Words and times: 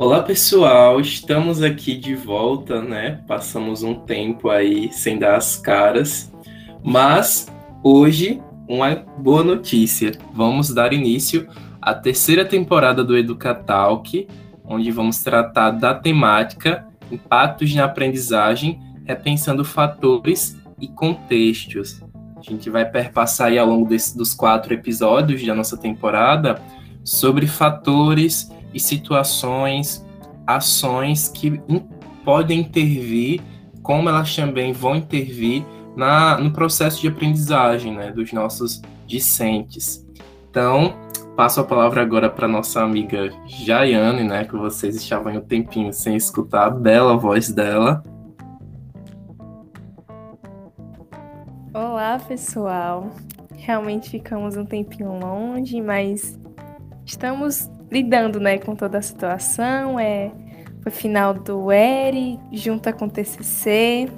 Olá 0.00 0.22
pessoal, 0.22 0.98
estamos 0.98 1.62
aqui 1.62 1.94
de 1.94 2.14
volta, 2.14 2.80
né? 2.80 3.20
Passamos 3.28 3.82
um 3.82 3.94
tempo 3.94 4.48
aí 4.48 4.90
sem 4.90 5.18
dar 5.18 5.36
as 5.36 5.58
caras, 5.58 6.32
mas 6.82 7.46
hoje 7.84 8.40
uma 8.66 8.94
boa 8.94 9.44
notícia. 9.44 10.12
Vamos 10.32 10.72
dar 10.72 10.94
início 10.94 11.46
à 11.82 11.92
terceira 11.92 12.46
temporada 12.46 13.04
do 13.04 13.14
Educatalk, 13.14 14.26
onde 14.64 14.90
vamos 14.90 15.22
tratar 15.22 15.72
da 15.72 15.94
temática 15.94 16.86
impactos 17.12 17.74
na 17.74 17.84
aprendizagem, 17.84 18.80
repensando 19.04 19.66
fatores 19.66 20.56
e 20.80 20.88
contextos. 20.88 22.00
A 22.38 22.40
gente 22.40 22.70
vai 22.70 22.90
perpassar 22.90 23.48
aí 23.48 23.58
ao 23.58 23.66
longo 23.66 23.86
desse, 23.86 24.16
dos 24.16 24.32
quatro 24.32 24.72
episódios 24.72 25.46
da 25.46 25.54
nossa 25.54 25.76
temporada 25.76 26.58
sobre 27.04 27.46
fatores 27.46 28.50
e 28.72 28.80
situações, 28.80 30.04
ações 30.46 31.28
que 31.28 31.60
podem 32.24 32.60
intervir, 32.60 33.40
como 33.82 34.08
elas 34.08 34.34
também 34.34 34.72
vão 34.72 34.96
intervir 34.96 35.64
na, 35.96 36.38
no 36.38 36.52
processo 36.52 37.00
de 37.00 37.08
aprendizagem 37.08 37.94
né, 37.94 38.12
dos 38.12 38.32
nossos 38.32 38.80
discentes. 39.06 40.06
Então, 40.48 40.94
passo 41.36 41.60
a 41.60 41.64
palavra 41.64 42.02
agora 42.02 42.28
para 42.28 42.46
nossa 42.46 42.82
amiga 42.82 43.30
Jaiane, 43.46 44.24
né, 44.24 44.44
que 44.44 44.56
vocês 44.56 44.96
estavam 44.96 45.34
um 45.34 45.40
tempinho 45.40 45.92
sem 45.92 46.16
escutar 46.16 46.66
a 46.66 46.70
bela 46.70 47.16
voz 47.16 47.50
dela. 47.50 48.02
Olá, 51.72 52.18
pessoal. 52.18 53.10
Realmente 53.56 54.10
ficamos 54.10 54.56
um 54.56 54.64
tempinho 54.64 55.18
longe, 55.18 55.80
mas 55.80 56.38
estamos 57.04 57.70
lidando, 57.90 58.38
né, 58.38 58.58
com 58.58 58.74
toda 58.74 58.98
a 58.98 59.02
situação. 59.02 59.98
É, 59.98 60.30
foi 60.82 60.92
final 60.92 61.34
do 61.34 61.70
ERI, 61.70 62.38
junta 62.52 62.92
com 62.92 63.06
o 63.06 63.10
TCC, 63.10 64.08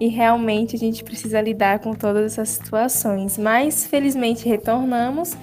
e 0.00 0.08
realmente 0.08 0.74
a 0.74 0.78
gente 0.78 1.04
precisa 1.04 1.40
lidar 1.40 1.78
com 1.78 1.92
todas 1.92 2.32
essas 2.32 2.48
situações. 2.48 3.38
Mas 3.38 3.86
felizmente 3.86 4.48
retornamos 4.48 5.36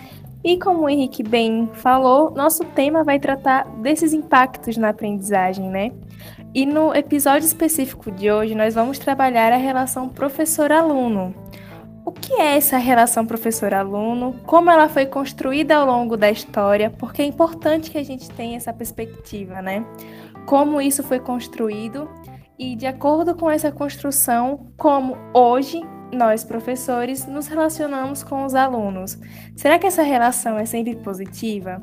e 0.44 0.58
como 0.58 0.84
o 0.84 0.90
Henrique 0.90 1.22
bem 1.22 1.70
falou, 1.74 2.32
nosso 2.32 2.64
tema 2.64 3.04
vai 3.04 3.20
tratar 3.20 3.66
desses 3.82 4.14
impactos 4.14 4.78
na 4.78 4.90
aprendizagem, 4.90 5.70
né? 5.70 5.92
E 6.54 6.66
no 6.66 6.96
episódio 6.96 7.46
específico 7.46 8.10
de 8.10 8.32
hoje, 8.32 8.56
nós 8.56 8.74
vamos 8.74 8.98
trabalhar 8.98 9.52
a 9.52 9.58
relação 9.58 10.08
professor-aluno. 10.08 11.36
O 12.10 12.12
que 12.12 12.34
é 12.34 12.58
essa 12.58 12.80
relação 12.80 13.24
professor-aluno? 13.24 14.34
Como 14.44 14.72
ela 14.72 14.90
foi 14.90 15.06
construída 15.06 15.76
ao 15.76 15.86
longo 15.86 16.18
da 16.18 16.32
história? 16.32 16.90
Porque 16.90 17.22
é 17.22 17.26
importante 17.26 17.92
que 17.92 18.00
a 18.00 18.04
gente 18.04 18.32
tenha 18.32 18.58
essa 18.58 18.74
perspectiva, 18.74 19.62
né? 19.62 19.86
Como 20.48 20.82
isso 20.82 21.04
foi 21.04 21.20
construído 21.20 22.10
e, 22.58 22.76
de 22.76 22.88
acordo 22.88 23.36
com 23.36 23.48
essa 23.48 23.72
construção, 23.72 24.72
como 24.76 25.16
hoje 25.36 25.84
nós, 26.12 26.44
professores, 26.44 27.28
nos 27.28 27.46
relacionamos 27.46 28.24
com 28.24 28.44
os 28.44 28.56
alunos. 28.56 29.16
Será 29.56 29.78
que 29.78 29.86
essa 29.86 30.02
relação 30.02 30.58
é 30.58 30.66
sempre 30.66 30.96
positiva? 30.96 31.80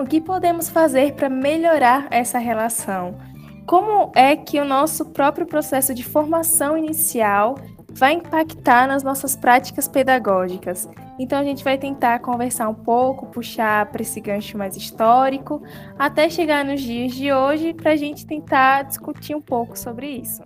O 0.00 0.06
que 0.06 0.18
podemos 0.18 0.70
fazer 0.70 1.12
para 1.12 1.28
melhorar 1.28 2.06
essa 2.10 2.38
relação? 2.38 3.18
Como 3.66 4.10
é 4.16 4.34
que 4.34 4.58
o 4.58 4.64
nosso 4.64 5.10
próprio 5.10 5.46
processo 5.46 5.94
de 5.94 6.02
formação 6.02 6.76
inicial 6.76 7.56
vai 7.94 8.14
impactar 8.14 8.86
nas 8.88 9.02
nossas 9.02 9.36
práticas 9.36 9.86
pedagógicas. 9.86 10.88
Então 11.18 11.38
a 11.38 11.44
gente 11.44 11.62
vai 11.62 11.76
tentar 11.76 12.18
conversar 12.20 12.68
um 12.68 12.74
pouco, 12.74 13.26
puxar 13.26 13.86
para 13.86 14.02
esse 14.02 14.20
gancho 14.20 14.56
mais 14.56 14.76
histórico, 14.76 15.62
até 15.98 16.28
chegar 16.28 16.64
nos 16.64 16.80
dias 16.80 17.12
de 17.14 17.32
hoje 17.32 17.74
para 17.74 17.92
a 17.92 17.96
gente 17.96 18.26
tentar 18.26 18.82
discutir 18.82 19.34
um 19.34 19.40
pouco 19.40 19.78
sobre 19.78 20.08
isso. 20.08 20.42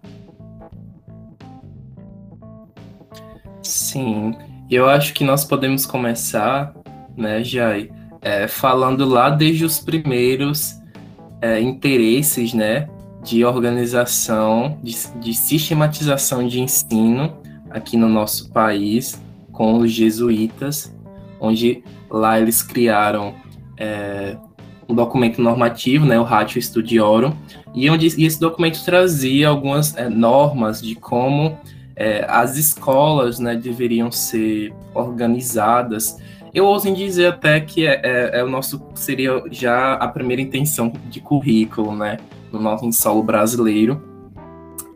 Sim, 3.62 4.36
eu 4.70 4.88
acho 4.88 5.12
que 5.14 5.24
nós 5.24 5.44
podemos 5.44 5.86
começar, 5.86 6.74
né, 7.16 7.42
Jai, 7.42 7.90
é, 8.20 8.46
falando 8.46 9.04
lá 9.04 9.30
desde 9.30 9.64
os 9.64 9.78
primeiros 9.78 10.80
é, 11.40 11.60
interesses, 11.60 12.52
né, 12.52 12.88
de 13.26 13.44
organização, 13.44 14.78
de, 14.84 14.96
de 15.18 15.34
sistematização 15.34 16.46
de 16.46 16.60
ensino 16.60 17.36
aqui 17.68 17.96
no 17.96 18.08
nosso 18.08 18.50
país 18.52 19.20
com 19.50 19.78
os 19.78 19.90
jesuítas, 19.90 20.94
onde 21.40 21.82
lá 22.08 22.38
eles 22.38 22.62
criaram 22.62 23.34
é, 23.76 24.36
um 24.88 24.94
documento 24.94 25.42
normativo, 25.42 26.06
né, 26.06 26.16
o 26.20 26.22
Ratio 26.22 26.62
Studiorum, 26.62 27.32
e 27.74 27.90
onde 27.90 28.06
e 28.16 28.24
esse 28.24 28.38
documento 28.38 28.84
trazia 28.84 29.48
algumas 29.48 29.96
é, 29.96 30.08
normas 30.08 30.80
de 30.80 30.94
como 30.94 31.58
é, 31.96 32.24
as 32.28 32.56
escolas 32.56 33.40
né, 33.40 33.56
deveriam 33.56 34.12
ser 34.12 34.72
organizadas. 34.94 36.16
Eu 36.54 36.64
ouso 36.64 36.94
dizer 36.94 37.26
até 37.26 37.60
que 37.60 37.86
é, 37.86 38.00
é, 38.04 38.38
é, 38.38 38.44
o 38.44 38.48
nosso 38.48 38.80
seria 38.94 39.42
já 39.50 39.94
a 39.94 40.06
primeira 40.06 40.40
intenção 40.40 40.92
de 41.10 41.20
currículo, 41.20 41.96
né, 41.96 42.18
no 42.56 42.62
nosso 42.62 42.90
solo 42.92 43.22
brasileiro. 43.22 44.02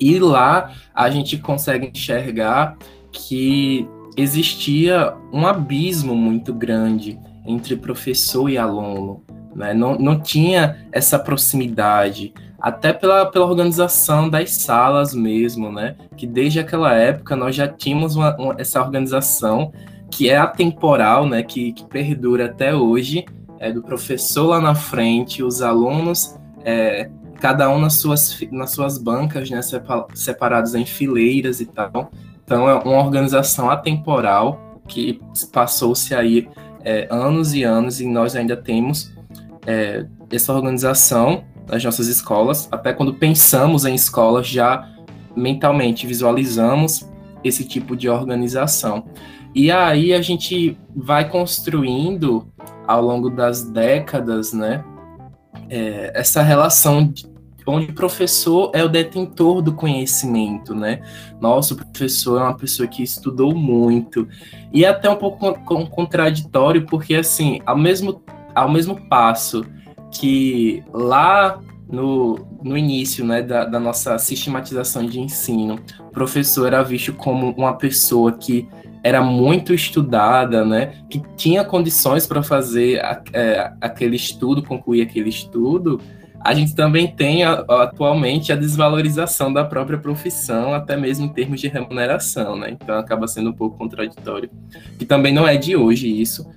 E 0.00 0.19
lá 0.19 0.72
a 0.94 1.10
gente 1.10 1.38
consegue 1.38 1.87
enxergar 1.87 2.76
que 3.12 3.88
existia 4.16 5.15
um 5.32 5.47
abismo 5.47 6.15
muito 6.15 6.53
grande 6.54 7.19
entre 7.47 7.76
professor 7.76 8.49
e 8.49 8.56
aluno. 8.59 9.22
Né? 9.54 9.75
Não, 9.75 9.97
não 9.99 10.19
tinha 10.19 10.87
essa 10.93 11.19
proximidade, 11.19 12.32
até 12.59 12.93
pela, 12.93 13.26
pela 13.26 13.47
organização 13.47 14.28
das 14.28 14.53
salas 14.53 15.15
mesmo, 15.15 15.72
né? 15.72 15.97
que 16.16 16.26
desde 16.26 16.60
aquela 16.60 16.94
época 16.94 17.34
nós 17.34 17.56
já 17.56 17.66
tínhamos 17.66 18.16
uma, 18.16 18.37
uma, 18.37 18.54
essa 18.59 18.81
organização 18.81 19.72
que 20.10 20.28
é 20.28 20.37
atemporal, 20.37 21.26
né? 21.26 21.43
que, 21.43 21.72
que 21.72 21.84
perdura 21.84 22.47
até 22.47 22.75
hoje, 22.75 23.25
é 23.59 23.72
do 23.72 23.82
professor 23.82 24.47
lá 24.47 24.60
na 24.60 24.75
frente, 24.75 25.43
os 25.43 25.62
alunos 25.62 26.38
é, 26.65 27.10
cada 27.41 27.69
um 27.71 27.81
nas 27.81 27.95
suas, 27.95 28.39
nas 28.53 28.71
suas 28.71 28.99
bancas, 28.99 29.51
né, 29.51 29.61
separados 30.15 30.75
em 30.75 30.84
fileiras 30.84 31.61
e 31.61 31.67
tal. 31.67 32.12
Então 32.45 32.69
é 32.69 32.75
uma 32.75 32.99
organização 32.99 33.71
atemporal 33.71 34.81
que 34.87 35.21
passou-se 35.53 36.15
aí 36.15 36.49
é, 36.84 37.09
anos 37.11 37.55
e 37.55 37.62
anos 37.62 38.00
e 38.00 38.06
nós 38.06 38.34
ainda 38.37 38.56
temos 38.56 39.12
é, 39.67 40.06
essa 40.31 40.53
organização 40.53 41.45
nas 41.67 41.83
nossas 41.83 42.09
escolas. 42.09 42.69
Até 42.71 42.93
quando 42.93 43.15
pensamos 43.15 43.84
em 43.84 43.95
escolas, 43.95 44.47
já 44.47 44.89
mentalmente 45.37 46.06
visualizamos 46.06 47.09
esse 47.43 47.65
tipo 47.65 47.97
de 47.97 48.09
organização. 48.09 49.06
E 49.55 49.71
aí 49.71 50.12
a 50.12 50.21
gente 50.21 50.77
vai 50.95 51.29
construindo 51.29 52.47
ao 52.87 53.03
longo 53.03 53.31
das 53.31 53.62
décadas, 53.62 54.53
né, 54.53 54.84
é, 55.70 56.12
essa 56.14 56.42
relação 56.42 57.12
onde 57.66 57.91
o 57.91 57.94
professor 57.94 58.70
é 58.75 58.82
o 58.82 58.88
detentor 58.88 59.62
do 59.62 59.72
conhecimento, 59.72 60.75
né? 60.75 61.00
Nossa, 61.41 61.75
o 61.75 61.76
professor 61.76 62.41
é 62.41 62.44
uma 62.44 62.56
pessoa 62.56 62.88
que 62.88 63.03
estudou 63.03 63.54
muito. 63.54 64.26
E 64.72 64.84
é 64.84 64.88
até 64.88 65.08
um 65.08 65.16
pouco 65.16 65.54
contraditório, 65.91 66.84
porque, 66.86 67.14
assim, 67.14 67.60
ao 67.64 67.78
mesmo, 67.78 68.22
ao 68.54 68.70
mesmo 68.70 69.00
passo 69.08 69.64
que 70.10 70.82
lá 70.92 71.60
no, 71.88 72.47
no 72.62 72.76
início 72.76 73.25
né, 73.25 73.42
da, 73.42 73.64
da 73.64 73.78
nossa 73.78 74.19
sistematização 74.19 75.06
de 75.06 75.20
ensino, 75.20 75.78
o 76.00 76.10
professor 76.10 76.66
era 76.66 76.82
visto 76.82 77.12
como 77.12 77.50
uma 77.52 77.75
pessoa 77.75 78.32
que 78.32 78.69
era 79.03 79.22
muito 79.22 79.73
estudada, 79.73 80.64
né, 80.64 80.94
que 81.08 81.23
tinha 81.37 81.64
condições 81.64 82.26
para 82.26 82.43
fazer 82.43 83.00
a, 83.05 83.23
é, 83.32 83.73
aquele 83.81 84.17
estudo, 84.17 84.62
concluir 84.62 85.02
aquele 85.02 85.29
estudo, 85.29 86.00
a 86.43 86.55
gente 86.55 86.75
também 86.75 87.06
tem 87.06 87.44
atualmente 87.44 88.50
a 88.50 88.56
desvalorização 88.56 89.52
da 89.52 89.62
própria 89.62 89.99
profissão, 89.99 90.73
até 90.73 90.97
mesmo 90.97 91.26
em 91.26 91.29
termos 91.29 91.61
de 91.61 91.69
remuneração, 91.69 92.56
né? 92.56 92.70
Então 92.70 92.99
acaba 92.99 93.29
sendo 93.29 93.50
um 93.50 93.52
pouco 93.52 93.76
contraditório. 93.76 94.50
E 94.99 95.05
também 95.05 95.35
não 95.35 95.47
é 95.47 95.58
de 95.58 95.76
hoje 95.76 96.08
isso, 96.08 96.49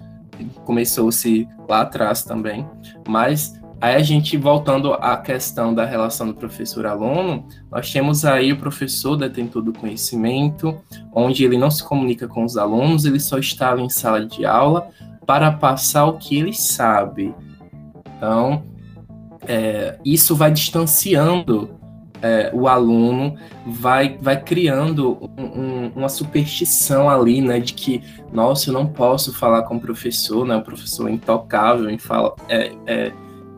começou-se 0.64 1.48
lá 1.68 1.82
atrás 1.82 2.24
também, 2.24 2.66
mas 3.06 3.62
aí 3.84 3.96
a 3.96 4.00
gente 4.00 4.38
voltando 4.38 4.94
à 4.94 5.18
questão 5.18 5.74
da 5.74 5.84
relação 5.84 6.28
do 6.28 6.34
professor-aluno, 6.34 7.46
nós 7.70 7.92
temos 7.92 8.24
aí 8.24 8.54
o 8.54 8.58
professor 8.58 9.18
detentor 9.18 9.62
do 9.62 9.74
conhecimento, 9.74 10.80
onde 11.14 11.44
ele 11.44 11.58
não 11.58 11.70
se 11.70 11.84
comunica 11.84 12.26
com 12.26 12.46
os 12.46 12.56
alunos, 12.56 13.04
ele 13.04 13.20
só 13.20 13.38
está 13.38 13.78
em 13.78 13.90
sala 13.90 14.26
de 14.26 14.46
aula 14.46 14.88
para 15.26 15.52
passar 15.52 16.06
o 16.06 16.14
que 16.14 16.40
ele 16.40 16.54
sabe. 16.54 17.36
Então, 18.16 18.64
é, 19.46 20.00
isso 20.06 20.34
vai 20.34 20.50
distanciando 20.50 21.78
é, 22.22 22.52
o 22.54 22.70
aluno, 22.70 23.36
vai, 23.68 24.18
vai 24.18 24.42
criando 24.42 25.30
um, 25.38 25.44
um, 25.44 25.92
uma 25.94 26.08
superstição 26.08 27.10
ali, 27.10 27.42
né, 27.42 27.60
de 27.60 27.74
que, 27.74 28.02
nossa, 28.32 28.70
eu 28.70 28.74
não 28.74 28.86
posso 28.86 29.34
falar 29.34 29.64
com 29.64 29.76
o 29.76 29.82
professor, 29.82 30.46
né, 30.46 30.56
o 30.56 30.62
professor 30.62 31.10
é 31.10 31.12
intocável, 31.12 32.00
fala, 32.00 32.34
é, 32.48 33.12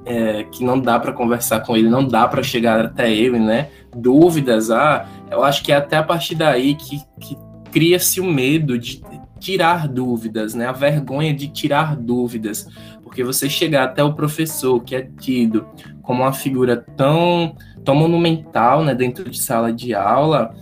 é, 0.05 0.43
que 0.43 0.63
não 0.63 0.79
dá 0.79 0.99
para 0.99 1.11
conversar 1.11 1.61
com 1.61 1.75
ele, 1.75 1.89
não 1.89 2.07
dá 2.07 2.27
para 2.27 2.43
chegar 2.43 2.85
até 2.85 3.11
ele, 3.11 3.39
né? 3.39 3.69
Dúvidas, 3.95 4.69
ah, 4.69 5.07
eu 5.31 5.43
acho 5.43 5.63
que 5.63 5.71
é 5.71 5.75
até 5.75 5.97
a 5.97 6.03
partir 6.03 6.35
daí 6.35 6.75
que, 6.75 7.01
que 7.19 7.37
cria-se 7.71 8.21
o 8.21 8.25
medo 8.25 8.77
de 8.77 9.01
tirar 9.39 9.87
dúvidas, 9.87 10.53
né? 10.53 10.67
A 10.67 10.71
vergonha 10.71 11.33
de 11.33 11.47
tirar 11.47 11.95
dúvidas, 11.95 12.67
porque 13.03 13.23
você 13.23 13.49
chegar 13.49 13.83
até 13.85 14.03
o 14.03 14.13
professor 14.13 14.81
que 14.83 14.95
é 14.95 15.09
tido 15.19 15.67
como 16.01 16.21
uma 16.21 16.33
figura 16.33 16.77
tão, 16.95 17.55
tão 17.83 17.95
monumental, 17.95 18.83
né, 18.83 18.93
dentro 18.93 19.29
de 19.29 19.39
sala 19.39 19.73
de 19.73 19.93
aula, 19.93 20.53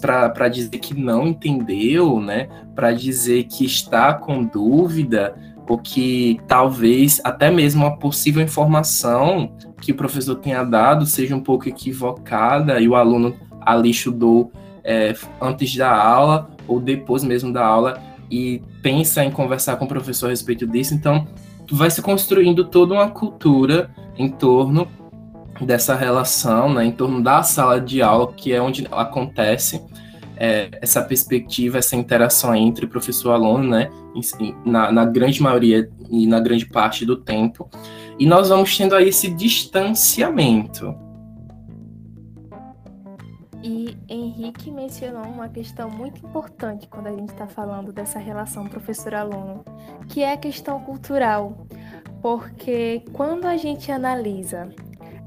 para 0.00 0.48
dizer 0.48 0.78
que 0.78 0.92
não 0.92 1.28
entendeu, 1.28 2.20
né? 2.20 2.48
Para 2.74 2.92
dizer 2.92 3.44
que 3.44 3.64
está 3.64 4.12
com 4.12 4.44
dúvida, 4.44 5.36
ou 5.68 5.78
que 5.78 6.40
talvez 6.48 7.20
até 7.22 7.50
mesmo 7.50 7.84
a 7.86 7.90
possível 7.90 8.42
informação 8.42 9.52
que 9.80 9.92
o 9.92 9.94
professor 9.94 10.36
tenha 10.36 10.64
dado 10.64 11.04
seja 11.06 11.36
um 11.36 11.40
pouco 11.40 11.68
equivocada 11.68 12.80
e 12.80 12.88
o 12.88 12.96
aluno 12.96 13.36
ali 13.60 13.90
estudou 13.90 14.50
é, 14.82 15.14
antes 15.40 15.76
da 15.76 15.94
aula 15.94 16.50
ou 16.66 16.80
depois 16.80 17.22
mesmo 17.22 17.52
da 17.52 17.64
aula 17.64 18.00
e 18.30 18.62
pensa 18.82 19.24
em 19.24 19.30
conversar 19.30 19.76
com 19.76 19.84
o 19.84 19.88
professor 19.88 20.26
a 20.26 20.30
respeito 20.30 20.66
disso. 20.66 20.94
Então, 20.94 21.26
vai 21.70 21.90
se 21.90 22.00
construindo 22.00 22.64
toda 22.64 22.94
uma 22.94 23.10
cultura 23.10 23.90
em 24.16 24.28
torno 24.28 24.88
dessa 25.60 25.94
relação, 25.94 26.72
né, 26.72 26.84
em 26.84 26.92
torno 26.92 27.22
da 27.22 27.42
sala 27.42 27.80
de 27.80 28.00
aula, 28.00 28.32
que 28.32 28.52
é 28.52 28.62
onde 28.62 28.86
acontece 28.90 29.82
é, 30.38 30.70
essa 30.80 31.02
perspectiva, 31.02 31.78
essa 31.78 31.96
interação 31.96 32.54
entre 32.54 32.86
professor 32.86 33.30
e 33.30 33.34
aluno, 33.34 33.68
né, 33.68 33.90
na, 34.64 34.92
na, 34.92 35.04
grande 35.04 35.42
maioria 35.42 35.90
e 36.08 36.26
na 36.26 36.38
grande 36.38 36.64
parte 36.64 37.04
do 37.04 37.16
tempo. 37.16 37.68
E 38.18 38.24
nós 38.24 38.48
vamos 38.48 38.76
tendo 38.76 38.94
aí 38.94 39.08
esse 39.08 39.28
distanciamento. 39.28 40.94
E 43.62 43.96
Henrique 44.08 44.70
mencionou 44.70 45.24
uma 45.24 45.48
questão 45.48 45.90
muito 45.90 46.24
importante 46.24 46.86
quando 46.86 47.08
a 47.08 47.12
gente 47.12 47.30
está 47.30 47.48
falando 47.48 47.92
dessa 47.92 48.20
relação 48.20 48.66
professor-aluno, 48.66 49.64
que 50.08 50.22
é 50.22 50.32
a 50.32 50.36
questão 50.36 50.80
cultural. 50.80 51.66
Porque 52.22 53.02
quando 53.12 53.46
a 53.46 53.56
gente 53.56 53.90
analisa 53.90 54.68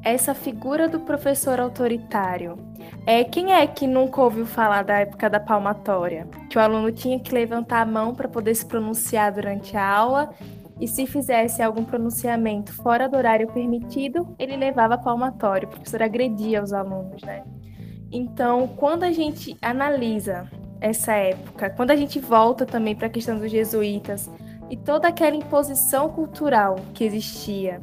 essa 0.03 0.33
figura 0.33 0.89
do 0.89 0.99
professor 0.99 1.59
autoritário, 1.59 2.57
é 3.05 3.23
quem 3.23 3.53
é 3.53 3.65
que 3.67 3.85
nunca 3.85 4.21
ouviu 4.21 4.45
falar 4.45 4.83
da 4.83 4.99
época 4.99 5.29
da 5.29 5.39
palmatória? 5.39 6.27
Que 6.49 6.57
o 6.57 6.61
aluno 6.61 6.91
tinha 6.91 7.19
que 7.19 7.33
levantar 7.33 7.81
a 7.81 7.85
mão 7.85 8.13
para 8.15 8.27
poder 8.27 8.55
se 8.55 8.65
pronunciar 8.65 9.31
durante 9.31 9.77
a 9.77 9.87
aula 9.87 10.31
e 10.79 10.87
se 10.87 11.05
fizesse 11.05 11.61
algum 11.61 11.83
pronunciamento 11.83 12.73
fora 12.73 13.07
do 13.07 13.15
horário 13.15 13.47
permitido, 13.51 14.35
ele 14.39 14.57
levava 14.57 14.97
palmatório. 14.97 15.67
O 15.67 15.71
professor 15.71 16.01
agredia 16.01 16.63
os 16.63 16.73
alunos, 16.73 17.21
né? 17.21 17.43
Então, 18.11 18.67
quando 18.67 19.03
a 19.03 19.11
gente 19.11 19.55
analisa 19.61 20.49
essa 20.81 21.13
época, 21.13 21.69
quando 21.69 21.91
a 21.91 21.95
gente 21.95 22.19
volta 22.19 22.65
também 22.65 22.95
para 22.95 23.05
a 23.05 23.09
questão 23.11 23.37
dos 23.37 23.51
jesuítas 23.51 24.29
e 24.69 24.75
toda 24.75 25.07
aquela 25.07 25.35
imposição 25.35 26.09
cultural 26.09 26.77
que 26.93 27.03
existia, 27.03 27.79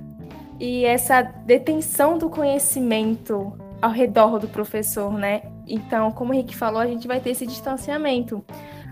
e 0.60 0.84
essa 0.84 1.22
detenção 1.22 2.18
do 2.18 2.28
conhecimento 2.28 3.52
ao 3.80 3.90
redor 3.90 4.38
do 4.38 4.48
professor, 4.48 5.12
né? 5.12 5.42
Então, 5.66 6.10
como 6.10 6.32
o 6.32 6.34
Henrique 6.34 6.56
falou, 6.56 6.80
a 6.80 6.86
gente 6.86 7.06
vai 7.06 7.20
ter 7.20 7.30
esse 7.30 7.46
distanciamento. 7.46 8.44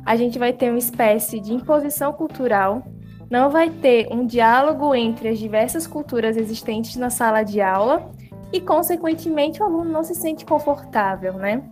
A 0.04 0.14
gente 0.14 0.38
vai 0.38 0.52
ter 0.52 0.68
uma 0.68 0.78
espécie 0.78 1.40
de 1.40 1.52
imposição 1.52 2.12
cultural, 2.12 2.84
não 3.28 3.50
vai 3.50 3.68
ter 3.70 4.06
um 4.12 4.24
diálogo 4.24 4.94
entre 4.94 5.28
as 5.28 5.38
diversas 5.38 5.86
culturas 5.86 6.36
existentes 6.36 6.94
na 6.96 7.10
sala 7.10 7.42
de 7.42 7.60
aula 7.60 8.08
e, 8.52 8.60
consequentemente, 8.60 9.60
o 9.60 9.64
aluno 9.64 9.90
não 9.90 10.04
se 10.04 10.14
sente 10.14 10.44
confortável, 10.44 11.32
né? 11.32 11.64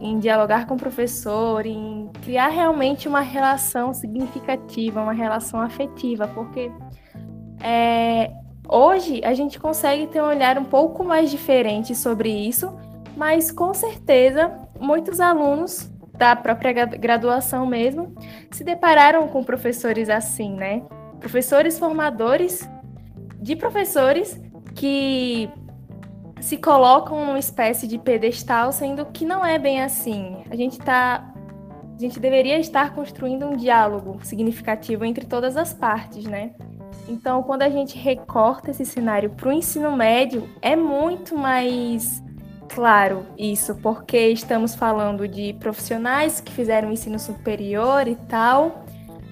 Em, 0.00 0.18
dialogar 0.18 0.66
com 0.66 0.74
o 0.74 0.78
professor, 0.78 1.64
em 1.64 2.10
criar 2.22 2.48
realmente 2.48 3.08
uma 3.08 3.20
relação 3.20 3.94
significativa, 3.94 5.02
uma 5.02 5.14
relação 5.14 5.58
afetiva, 5.58 6.28
porque 6.28 6.70
é, 7.62 8.30
Hoje 8.68 9.20
a 9.24 9.34
gente 9.34 9.58
consegue 9.58 10.06
ter 10.06 10.22
um 10.22 10.26
olhar 10.26 10.58
um 10.58 10.64
pouco 10.64 11.04
mais 11.04 11.30
diferente 11.30 11.94
sobre 11.94 12.30
isso, 12.30 12.72
mas 13.16 13.50
com 13.50 13.74
certeza 13.74 14.50
muitos 14.80 15.20
alunos 15.20 15.90
da 16.16 16.34
própria 16.34 16.72
graduação 16.86 17.66
mesmo 17.66 18.14
se 18.50 18.64
depararam 18.64 19.28
com 19.28 19.42
professores 19.42 20.08
assim, 20.08 20.54
né? 20.54 20.82
Professores 21.20 21.78
formadores 21.78 22.68
de 23.40 23.56
professores 23.56 24.40
que 24.74 25.50
se 26.40 26.56
colocam 26.56 27.26
numa 27.26 27.38
espécie 27.38 27.86
de 27.86 27.98
pedestal, 27.98 28.72
sendo 28.72 29.06
que 29.06 29.24
não 29.24 29.44
é 29.44 29.58
bem 29.58 29.82
assim. 29.82 30.44
A 30.50 30.56
gente 30.56 30.78
tá 30.78 31.30
a 31.96 31.98
gente 31.98 32.18
deveria 32.18 32.58
estar 32.58 32.92
construindo 32.92 33.46
um 33.46 33.56
diálogo 33.56 34.18
significativo 34.24 35.04
entre 35.04 35.26
todas 35.26 35.56
as 35.56 35.72
partes, 35.72 36.24
né? 36.24 36.52
Então, 37.08 37.42
quando 37.42 37.62
a 37.62 37.68
gente 37.68 37.98
recorta 37.98 38.70
esse 38.70 38.84
cenário 38.84 39.30
para 39.30 39.48
o 39.48 39.52
ensino 39.52 39.94
médio, 39.94 40.48
é 40.62 40.74
muito 40.74 41.36
mais 41.36 42.22
claro 42.68 43.26
isso, 43.38 43.74
porque 43.76 44.28
estamos 44.28 44.74
falando 44.74 45.28
de 45.28 45.52
profissionais 45.54 46.40
que 46.40 46.50
fizeram 46.52 46.90
ensino 46.90 47.18
superior 47.18 48.08
e 48.08 48.16
tal, 48.16 48.84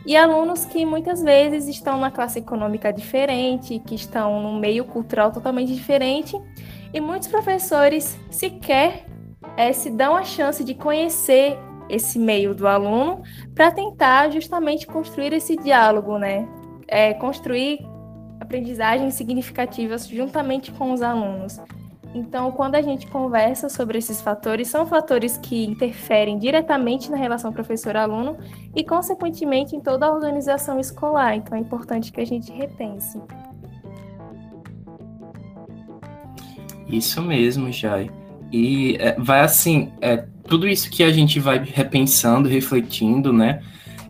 e 0.04 0.16
alunos 0.16 0.64
que 0.64 0.84
muitas 0.84 1.22
vezes 1.22 1.66
estão 1.66 1.98
na 1.98 2.10
classe 2.10 2.40
econômica 2.40 2.92
diferente, 2.92 3.78
que 3.80 3.94
estão 3.94 4.42
num 4.42 4.58
meio 4.58 4.84
cultural 4.84 5.32
totalmente 5.32 5.72
diferente, 5.75 6.38
e 6.92 7.00
muitos 7.00 7.28
professores 7.28 8.18
sequer 8.30 9.06
é, 9.56 9.72
se 9.72 9.90
dão 9.90 10.14
a 10.14 10.25
chance 10.25 10.62
de 10.62 10.75
conhecer 10.75 11.58
esse 11.88 12.18
meio 12.18 12.54
do 12.54 12.66
aluno 12.66 13.22
para 13.54 13.70
tentar 13.70 14.30
justamente 14.30 14.86
construir 14.86 15.32
esse 15.32 15.56
diálogo, 15.56 16.18
né? 16.18 16.48
É, 16.92 17.14
construir 17.14 17.80
aprendizagens 18.38 19.14
significativas 19.14 20.06
juntamente 20.06 20.70
com 20.70 20.92
os 20.92 21.00
alunos. 21.00 21.58
Então, 22.14 22.52
quando 22.52 22.74
a 22.74 22.82
gente 22.82 23.06
conversa 23.06 23.70
sobre 23.70 23.96
esses 23.96 24.20
fatores, 24.20 24.68
são 24.68 24.86
fatores 24.86 25.38
que 25.38 25.64
interferem 25.64 26.38
diretamente 26.38 27.10
na 27.10 27.16
relação 27.16 27.50
professor-aluno 27.50 28.36
e, 28.76 28.84
consequentemente, 28.84 29.74
em 29.74 29.80
toda 29.80 30.04
a 30.04 30.12
organização 30.12 30.78
escolar. 30.78 31.34
Então, 31.34 31.56
é 31.56 31.61
importante 31.61 32.12
que 32.12 32.20
a 32.20 32.26
gente 32.26 32.52
repense. 32.52 33.18
Isso 36.87 37.22
mesmo, 37.22 37.72
Jai. 37.72 38.11
E 38.52 38.99
é, 39.00 39.16
vai 39.18 39.40
assim, 39.40 39.90
é, 40.02 40.26
tudo 40.46 40.68
isso 40.68 40.90
que 40.90 41.02
a 41.02 41.11
gente 41.11 41.40
vai 41.40 41.64
repensando, 41.64 42.46
refletindo, 42.46 43.32
né? 43.32 43.62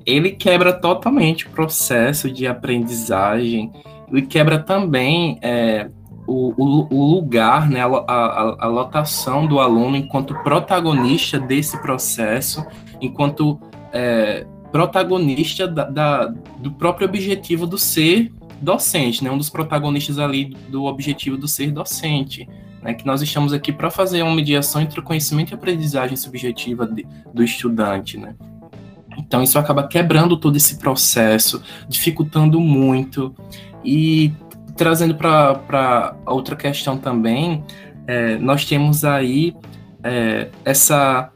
Ele 0.06 0.30
quebra 0.32 0.73
totalmente 0.73 1.47
o 1.47 1.50
processo 1.50 2.30
de 2.30 2.47
aprendizagem 2.47 3.73
e 4.12 4.23
quebra 4.23 4.59
também 4.59 5.38
é, 5.40 5.88
o, 6.26 6.52
o, 6.56 6.88
o, 6.94 7.14
lugar, 7.14 7.68
né, 7.68 7.82
a, 7.82 7.87
a, 7.87 8.56
a, 8.64 8.66
lotação 8.66 9.47
do 9.47 9.59
aluno 9.59 9.97
enquanto 9.97 10.35
protagonista 10.42 11.38
desse 11.38 11.80
processo, 11.80 12.64
enquanto 13.00 13.61
é, 13.92 14.47
protagonista 14.71 15.66
da, 15.66 15.85
da, 15.85 16.26
do 16.59 16.73
próprio 16.73 17.09
objetivo 17.09 17.66
do 17.66 17.78
ser 17.78 18.32
docente, 18.61 19.25
né, 19.25 19.30
um 19.30 19.38
dos 19.38 19.50
protagonistas 19.50 20.18
ali 20.18 20.56
do 20.68 20.85
objetivo 20.85 21.37
do 21.37 21.49
ser 21.49 21.71
docente. 21.71 22.49
Né, 22.80 22.94
que 22.94 23.06
nós 23.06 23.23
estamos 23.23 23.52
aqui 23.52 23.73
para 23.73 23.90
fazer 23.90 24.23
uma 24.23 24.35
mediação 24.35 24.82
entre 24.82 24.99
o 24.99 25.02
conhecimento 25.04 25.50
e 25.50 25.54
a 25.54 25.56
aprendizagem 25.56 26.16
subjetiva 26.16 26.85
de, 26.85 27.06
do 27.32 27.44
estudante. 27.44 28.18
Né? 28.18 28.35
Então 29.19 29.42
isso 29.42 29.59
acaba 29.59 29.87
quebrando 29.87 30.37
todo 30.37 30.57
esse 30.57 30.78
processo, 30.78 31.62
dificultando 31.88 32.61
muito 32.61 33.35
e 33.85 34.33
trazendo 34.76 35.14
para 35.14 36.16
outra 36.26 36.57
questão 36.57 36.97
também, 36.97 37.62
é, 38.07 38.37
nós 38.38 38.64
temos 38.64 39.04
aí 39.04 39.54
é, 40.02 40.49
essa, 40.64 41.31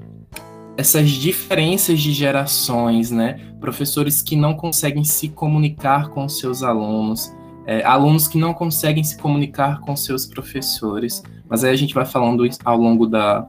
essas 0.77 1.11
diferenças 1.11 2.01
de 2.01 2.13
gerações, 2.13 3.11
né? 3.11 3.41
Professores 3.61 4.23
que 4.23 4.37
não 4.37 4.55
conseguem 4.55 5.05
se 5.05 5.29
comunicar 5.29 6.09
com 6.09 6.29
seus 6.29 6.63
alunos, 6.63 7.33
é, 7.67 7.85
alunos 7.85 8.29
que 8.29 8.39
não 8.39 8.55
conseguem 8.55 9.05
se 9.05 9.17
comunicar 9.19 9.81
com 9.81 9.95
seus 9.97 10.27
professores, 10.27 11.23
mas 11.49 11.63
aí 11.65 11.73
a 11.73 11.77
gente 11.77 11.95
vai 11.95 12.05
falando 12.05 12.49
ao 12.65 12.77
longo 12.77 13.07
da, 13.07 13.47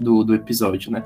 do, 0.00 0.24
do 0.24 0.34
episódio, 0.34 0.90
né? 0.90 1.04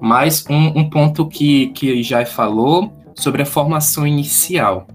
Mas 0.00 0.44
um, 0.48 0.80
um 0.80 0.88
ponto 0.88 1.26
que, 1.26 1.68
que 1.68 2.02
já 2.02 2.24
falou 2.24 2.92
sobre 3.14 3.42
a 3.42 3.46
formação 3.46 4.06
inicial. 4.06 4.86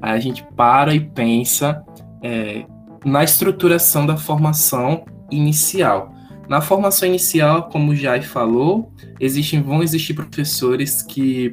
Aí 0.00 0.12
a 0.12 0.20
gente 0.20 0.44
para 0.56 0.94
e 0.94 1.00
pensa 1.00 1.82
é, 2.22 2.64
na 3.04 3.24
estruturação 3.24 4.06
da 4.06 4.16
formação 4.16 5.04
inicial. 5.30 6.14
Na 6.48 6.60
formação 6.60 7.06
inicial, 7.06 7.68
como 7.68 7.94
já 7.94 8.20
falou, 8.22 8.92
existem, 9.20 9.60
vão 9.60 9.82
existir 9.82 10.14
professores 10.14 11.02
que 11.02 11.52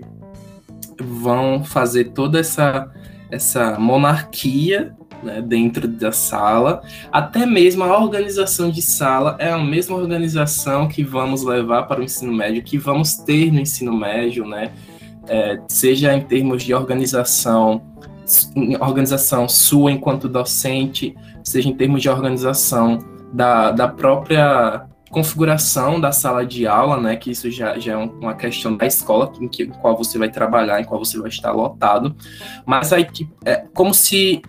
vão 1.01 1.63
fazer 1.63 2.05
toda 2.13 2.39
essa 2.39 2.89
essa 3.29 3.79
monarquia 3.79 4.95
né, 5.23 5.41
dentro 5.41 5.87
da 5.87 6.11
sala, 6.11 6.81
até 7.11 7.45
mesmo 7.45 7.83
a 7.83 7.99
organização 7.99 8.69
de 8.69 8.81
sala 8.81 9.35
é 9.39 9.49
a 9.49 9.57
mesma 9.57 9.95
organização 9.95 10.87
que 10.87 11.03
vamos 11.03 11.43
levar 11.43 11.83
para 11.83 11.99
o 11.99 12.03
ensino 12.03 12.33
médio, 12.33 12.63
que 12.63 12.77
vamos 12.77 13.15
ter 13.15 13.51
no 13.51 13.59
ensino 13.59 13.95
médio, 13.95 14.45
né? 14.45 14.71
É, 15.27 15.59
seja 15.67 16.13
em 16.13 16.21
termos 16.21 16.63
de 16.63 16.73
organização, 16.73 17.81
organização 18.79 19.49
sua 19.49 19.91
enquanto 19.91 20.29
docente, 20.29 21.15
seja 21.43 21.67
em 21.67 21.73
termos 21.73 22.01
de 22.01 22.09
organização 22.09 22.99
da, 23.33 23.71
da 23.71 23.87
própria 23.87 24.85
configuração 25.15 25.97
da 25.97 26.11
sala 26.11 26.45
de 26.45 26.67
aula, 26.67 26.99
né, 26.99 27.15
que 27.15 27.31
isso 27.31 27.49
já, 27.49 27.79
já 27.79 27.93
é 27.93 27.95
uma 27.95 28.33
questão 28.33 28.75
da 28.75 28.85
escola 28.85 29.31
em, 29.39 29.47
que, 29.47 29.63
em 29.63 29.69
qual 29.69 29.95
você 29.95 30.17
vai 30.17 30.29
trabalhar, 30.29 30.81
em 30.81 30.83
qual 30.83 30.99
você 30.99 31.17
vai 31.17 31.29
estar 31.29 31.53
lotado, 31.53 32.13
mas 32.65 32.91
aí 32.91 33.07
é 33.45 33.63
como 33.73 33.93
se 33.93 34.41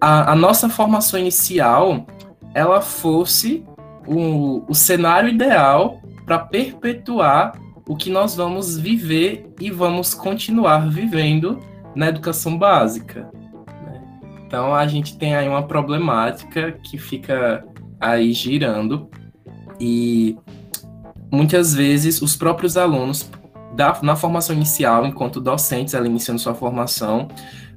a, 0.00 0.30
a 0.30 0.36
nossa 0.36 0.68
formação 0.68 1.18
inicial 1.18 2.06
ela 2.54 2.80
fosse 2.80 3.64
o, 4.06 4.62
o 4.68 4.74
cenário 4.76 5.28
ideal 5.28 6.00
para 6.24 6.38
perpetuar 6.38 7.58
o 7.84 7.96
que 7.96 8.08
nós 8.08 8.36
vamos 8.36 8.78
viver 8.78 9.52
e 9.60 9.72
vamos 9.72 10.14
continuar 10.14 10.88
vivendo 10.88 11.58
na 11.96 12.06
educação 12.06 12.56
básica. 12.56 13.28
Né? 13.82 14.00
Então 14.46 14.72
a 14.72 14.86
gente 14.86 15.18
tem 15.18 15.34
aí 15.34 15.48
uma 15.48 15.64
problemática 15.64 16.78
que 16.84 16.96
fica 16.96 17.66
aí 17.98 18.32
girando 18.32 19.10
e 19.80 20.36
muitas 21.30 21.74
vezes 21.74 22.22
os 22.22 22.36
próprios 22.36 22.76
alunos 22.76 23.28
da, 23.74 23.98
na 24.02 24.16
formação 24.16 24.54
inicial, 24.54 25.06
enquanto 25.06 25.40
docentes 25.40 25.94
ali 25.94 26.08
iniciando 26.08 26.40
sua 26.40 26.54
formação, 26.54 27.28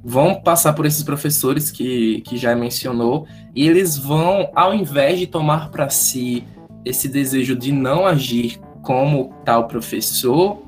vão 0.03 0.41
passar 0.41 0.74
por 0.74 0.86
esses 0.86 1.03
professores 1.03 1.70
que, 1.70 2.22
que 2.22 2.38
já 2.38 2.56
mencionou, 2.56 3.27
e 3.53 3.68
eles 3.68 3.98
vão, 3.98 4.50
ao 4.56 4.74
invés 4.74 5.20
de 5.20 5.27
tomar 5.27 5.70
para 5.70 5.89
si 5.89 6.46
esse 6.86 7.10
desejo 7.10 7.56
de 7.56 7.72
não 7.72 8.06
agir 8.06 8.60
como 8.82 9.34
tal 9.44 9.68
professor, 9.68 10.63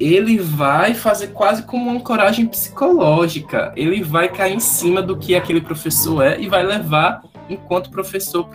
ele 0.00 0.38
vai 0.38 0.94
fazer 0.94 1.28
quase 1.28 1.62
como 1.62 1.90
uma 1.90 2.00
coragem 2.00 2.46
psicológica. 2.46 3.72
Ele 3.76 4.02
vai 4.02 4.28
cair 4.28 4.54
em 4.54 4.60
cima 4.60 5.02
do 5.02 5.16
que 5.16 5.34
aquele 5.34 5.60
professor 5.60 6.22
é 6.22 6.40
e 6.40 6.48
vai 6.48 6.64
levar 6.64 7.22
enquanto 7.48 7.90
professor 7.90 8.48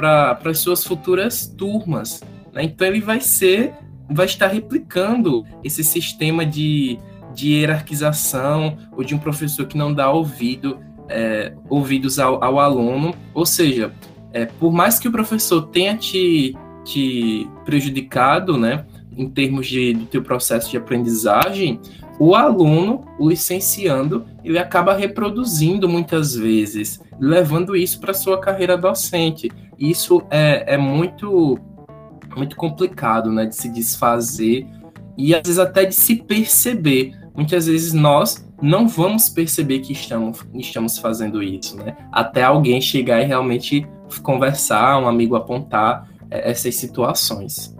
para 0.00 0.50
as 0.50 0.58
suas 0.58 0.82
futuras 0.82 1.46
turmas. 1.46 2.22
Né? 2.54 2.64
Então 2.64 2.86
ele 2.86 3.00
vai 3.00 3.20
ser, 3.20 3.74
vai 4.08 4.24
estar 4.24 4.48
replicando 4.48 5.44
esse 5.62 5.84
sistema 5.84 6.46
de, 6.46 6.98
de 7.34 7.52
hierarquização 7.52 8.78
ou 8.96 9.04
de 9.04 9.14
um 9.14 9.18
professor 9.18 9.66
que 9.66 9.76
não 9.76 9.92
dá 9.92 10.10
ouvido, 10.10 10.78
é, 11.06 11.52
ouvidos 11.68 12.18
ao, 12.18 12.42
ao, 12.42 12.58
aluno. 12.58 13.14
Ou 13.34 13.44
seja, 13.44 13.92
é, 14.32 14.46
por 14.46 14.72
mais 14.72 14.98
que 14.98 15.06
o 15.06 15.12
professor 15.12 15.66
tenha 15.66 15.94
te, 15.96 16.56
te 16.82 17.46
prejudicado, 17.66 18.56
né? 18.56 18.86
em 19.14 19.28
termos 19.28 19.66
de, 19.66 19.92
do 19.92 20.06
teu 20.06 20.22
processo 20.22 20.70
de 20.70 20.78
aprendizagem, 20.78 21.78
o 22.18 22.34
aluno, 22.34 23.04
o 23.18 23.28
licenciando, 23.28 24.24
ele 24.42 24.58
acaba 24.58 24.94
reproduzindo 24.94 25.88
muitas 25.88 26.34
vezes, 26.34 27.00
levando 27.20 27.76
isso 27.76 28.00
para 28.00 28.14
sua 28.14 28.40
carreira 28.40 28.76
docente. 28.76 29.50
Isso 29.78 30.22
é, 30.30 30.74
é 30.74 30.78
muito, 30.78 31.58
muito 32.34 32.56
complicado, 32.56 33.30
né, 33.30 33.46
de 33.46 33.54
se 33.54 33.68
desfazer 33.68 34.66
e 35.16 35.34
às 35.34 35.42
vezes 35.42 35.58
até 35.58 35.84
de 35.84 35.94
se 35.94 36.16
perceber. 36.16 37.14
Muitas 37.34 37.66
vezes 37.66 37.92
nós 37.92 38.48
não 38.60 38.88
vamos 38.88 39.28
perceber 39.28 39.80
que 39.80 39.92
estamos, 39.92 40.44
estamos 40.54 40.98
fazendo 40.98 41.42
isso, 41.42 41.76
né? 41.76 41.96
Até 42.12 42.42
alguém 42.42 42.80
chegar 42.80 43.20
e 43.20 43.24
realmente 43.24 43.86
conversar, 44.22 44.98
um 44.98 45.08
amigo 45.08 45.36
apontar 45.36 46.08
é, 46.30 46.50
essas 46.50 46.74
situações. 46.74 47.74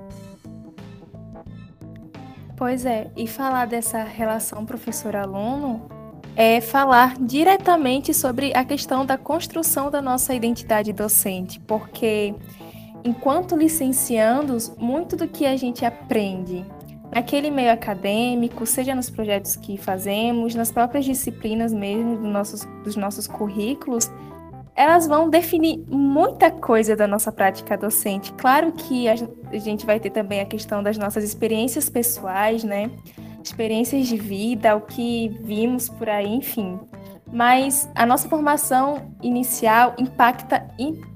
Pois 2.57 2.85
é, 2.85 3.11
e 3.17 3.27
falar 3.27 3.67
dessa 3.67 4.03
relação 4.03 4.65
professor-aluno 4.65 6.00
é 6.43 6.59
falar 6.59 7.17
diretamente 7.21 8.15
sobre 8.15 8.51
a 8.57 8.65
questão 8.65 9.05
da 9.05 9.19
construção 9.19 9.91
da 9.91 10.01
nossa 10.01 10.35
identidade 10.35 10.91
docente, 10.91 11.61
porque 11.61 12.35
enquanto 13.05 13.55
licenciandos, 13.55 14.75
muito 14.79 15.17
do 15.17 15.29
que 15.29 15.45
a 15.45 15.55
gente 15.55 15.85
aprende 15.85 16.65
naquele 17.15 17.51
meio 17.51 17.71
acadêmico, 17.71 18.65
seja 18.65 18.95
nos 18.95 19.11
projetos 19.11 19.55
que 19.55 19.77
fazemos, 19.77 20.55
nas 20.55 20.73
próprias 20.73 21.05
disciplinas 21.05 21.75
mesmo 21.75 22.17
dos 22.17 22.33
nossos, 22.33 22.65
dos 22.85 22.97
nossos 22.97 23.27
currículos, 23.27 24.11
elas 24.75 25.07
vão 25.07 25.29
definir 25.29 25.85
muita 25.91 26.51
coisa 26.51 26.97
da 26.97 27.07
nossa 27.07 27.31
prática 27.31 27.77
docente. 27.77 28.33
Claro 28.33 28.73
que 28.73 29.11
a 29.11 29.17
gente 29.59 29.85
vai 29.85 30.01
ter 30.01 30.09
também 30.09 30.41
a 30.41 30.47
questão 30.47 30.83
das 30.83 30.97
nossas 30.97 31.23
experiências 31.23 31.91
pessoais, 31.91 32.65
né? 32.65 32.91
Experiências 33.43 34.07
de 34.07 34.17
vida, 34.17 34.77
o 34.77 34.83
que 34.83 35.29
vimos 35.43 35.89
por 35.89 36.09
aí, 36.09 36.29
enfim. 36.29 36.79
Mas 37.33 37.89
a 37.95 38.05
nossa 38.05 38.29
formação 38.29 39.15
inicial 39.23 39.95
impacta 39.99 40.67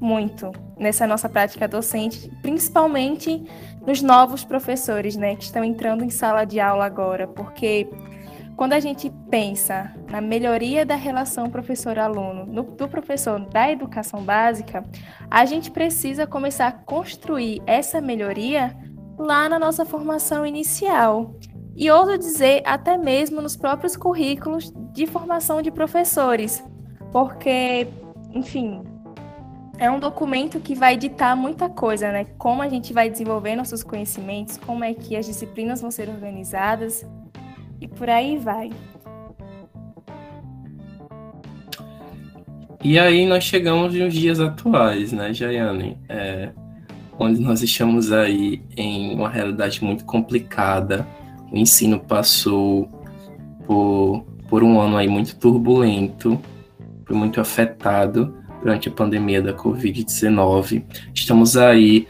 muito 0.01 0.51
nessa 0.79 1.07
nossa 1.07 1.29
prática 1.29 1.67
docente, 1.67 2.31
principalmente 2.41 3.45
nos 3.87 4.01
novos 4.01 4.45
professores, 4.45 5.17
né, 5.17 5.35
que 5.37 5.45
estão 5.45 5.65
entrando 5.65 6.05
em 6.05 6.11
sala 6.11 6.45
de 6.45 6.61
aula 6.61 6.85
agora, 6.85 7.27
porque 7.27 7.89
quando 8.57 8.73
a 8.73 8.81
gente 8.81 9.11
pensa 9.29 9.93
na 10.09 10.21
melhoria 10.21 10.87
da 10.87 10.95
relação 10.95 11.51
professor-aluno, 11.51 12.47
do 12.47 12.89
professor 12.89 13.41
da 13.41 13.71
educação 13.71 14.23
básica, 14.23 14.85
a 15.29 15.45
gente 15.45 15.71
precisa 15.71 16.27
começar 16.27 16.69
a 16.69 16.73
construir 16.73 17.61
essa 17.67 18.01
melhoria 18.01 18.77
lá 19.19 19.49
na 19.49 19.59
nossa 19.59 19.85
formação 19.85 20.47
inicial. 20.47 21.35
E 21.77 21.91
ouso 21.91 22.17
dizer, 22.17 22.63
até 22.65 22.97
mesmo 22.97 23.41
nos 23.41 23.57
próprios 23.57 23.97
currículos 23.97 24.73
de 24.93 25.07
formação 25.07 25.61
de 25.61 25.71
professores, 25.71 26.65
porque, 27.11 27.89
enfim, 28.33 28.83
é 29.79 29.91
um 29.91 29.99
documento 29.99 30.61
que 30.61 30.75
vai 30.75 30.97
ditar 30.97 31.37
muita 31.37 31.69
coisa, 31.69 32.13
né? 32.13 32.27
Como 32.39 32.63
a 32.63 32.69
gente 32.69 32.93
vai 32.93 33.11
desenvolver 33.11 33.57
nossos 33.57 33.83
conhecimentos, 33.83 34.57
como 34.57 34.85
é 34.85 34.95
que 34.95 35.17
as 35.17 35.27
disciplinas 35.27 35.81
vão 35.81 35.91
ser 35.91 36.09
organizadas, 36.09 37.05
e 37.81 37.89
por 37.89 38.09
aí 38.09 38.39
vai. 38.39 38.71
E 42.83 42.99
aí 42.99 43.27
nós 43.27 43.45
chegamos 43.45 43.95
nos 43.95 44.13
dias 44.13 44.39
atuais, 44.39 45.11
né, 45.11 45.33
Jaiane? 45.33 45.99
É, 46.09 46.51
onde 47.19 47.41
nós 47.41 47.63
estamos 47.63 48.13
aí 48.13 48.63
em 48.77 49.15
uma 49.15 49.29
realidade 49.29 49.83
muito 49.83 50.05
complicada. 50.05 51.07
O 51.55 51.57
ensino 51.57 52.01
passou 52.01 52.89
por, 53.65 54.27
por 54.49 54.65
um 54.65 54.81
ano 54.81 54.97
aí 54.97 55.07
muito 55.07 55.37
turbulento, 55.37 56.37
foi 57.07 57.17
muito 57.17 57.41
afetado 57.41 58.35
durante 58.61 58.89
a 58.89 58.93
pandemia 58.93 59.41
da 59.41 59.55
Covid-19. 59.55 60.83
Estamos 61.15 61.57
aí 61.57 62.09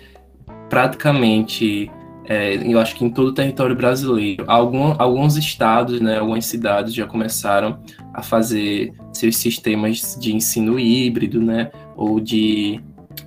praticamente 0.71 1.91
é, 2.27 2.55
eu 2.55 2.81
acho 2.81 2.97
que 2.97 3.05
em 3.05 3.11
todo 3.11 3.29
o 3.29 3.33
território 3.35 3.77
brasileiro, 3.77 4.47
algum, 4.49 4.95
alguns 4.99 5.37
estados, 5.37 6.01
né, 6.01 6.19
algumas 6.19 6.47
cidades 6.47 6.95
já 6.95 7.07
começaram 7.07 7.79
a 8.15 8.23
fazer 8.23 8.95
seus 9.13 9.37
sistemas 9.37 10.17
de 10.19 10.35
ensino 10.35 10.81
híbrido, 10.81 11.39
né, 11.39 11.71
ou 11.95 12.19
de, 12.19 12.81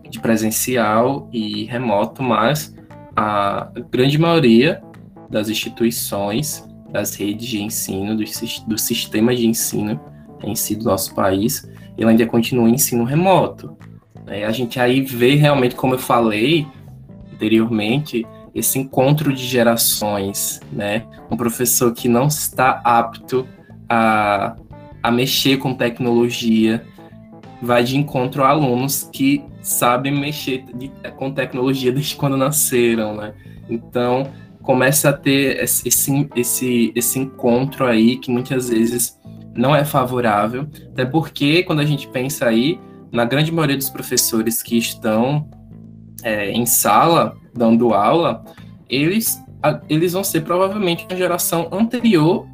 de 0.09 0.19
presencial 0.19 1.29
e 1.31 1.65
remoto, 1.65 2.24
mas 2.24 2.75
a 3.15 3.69
grande 3.91 4.17
maioria 4.17 4.81
das 5.29 5.50
instituições, 5.50 6.67
das 6.89 7.15
redes 7.15 7.48
de 7.48 7.62
ensino, 7.62 8.15
dos, 8.15 8.60
dos 8.67 8.81
sistemas 8.81 9.38
de 9.38 9.48
ensino 9.48 10.00
em 10.43 10.55
si 10.55 10.75
do 10.75 10.86
nosso 10.86 11.13
país, 11.13 11.67
ele 11.98 12.10
ainda 12.10 12.25
continua 12.25 12.69
em 12.69 12.75
ensino 12.75 13.03
remoto. 13.03 13.77
Né? 14.25 14.46
A 14.46 14.51
gente 14.51 14.79
aí 14.79 15.01
vê 15.01 15.36
realmente, 15.36 15.75
como 15.75 15.96
eu 15.96 16.00
falei 16.00 16.67
anteriormente, 17.34 18.25
esse 18.53 18.79
encontro 18.79 19.31
de 19.31 19.46
gerações, 19.46 20.60
né? 20.72 21.05
Um 21.29 21.38
professor 21.38 21.93
que 21.93 22.07
não 22.07 22.25
está 22.25 22.81
apto 22.84 23.48
a, 23.88 24.55
a 25.03 25.12
mexer 25.12 25.57
com 25.57 25.75
tecnologia 25.75 26.84
vai 27.62 27.84
de 27.84 27.98
encontro 27.98 28.43
a 28.43 28.50
alunos 28.50 29.07
que 29.13 29.43
sabem 29.62 30.12
mexer 30.12 30.63
de, 30.74 30.91
com 31.15 31.31
tecnologia 31.31 31.91
desde 31.91 32.15
quando 32.15 32.36
nasceram, 32.36 33.15
né? 33.15 33.34
Então 33.69 34.31
começa 34.67 35.12
a 35.12 35.13
ter 35.13 35.63
esse, 35.63 35.88
esse, 36.36 36.91
esse 36.93 37.19
encontro 37.19 37.86
aí 37.86 38.17
que 38.17 38.29
muitas 38.29 38.67
vezes 38.67 39.17
não 39.55 39.74
é 39.74 39.86
favorável, 39.86 40.67
até 40.91 41.05
porque 41.05 41.63
quando 41.63 41.79
a 41.79 41.86
gente 41.86 42.05
pensa 42.09 42.47
aí, 42.47 42.77
na 43.09 43.24
grande 43.24 43.50
maioria 43.50 43.77
dos 43.77 43.89
professores 43.89 44.62
que 44.62 44.77
estão 44.77 45.50
é, 46.21 46.51
em 46.51 46.65
sala, 46.65 47.38
dando 47.55 47.93
aula, 47.93 48.43
eles, 48.89 49.41
eles 49.88 50.12
vão 50.12 50.24
ser 50.24 50.41
provavelmente 50.41 51.05
uma 51.09 51.15
geração 51.15 51.69
anterior 51.71 52.45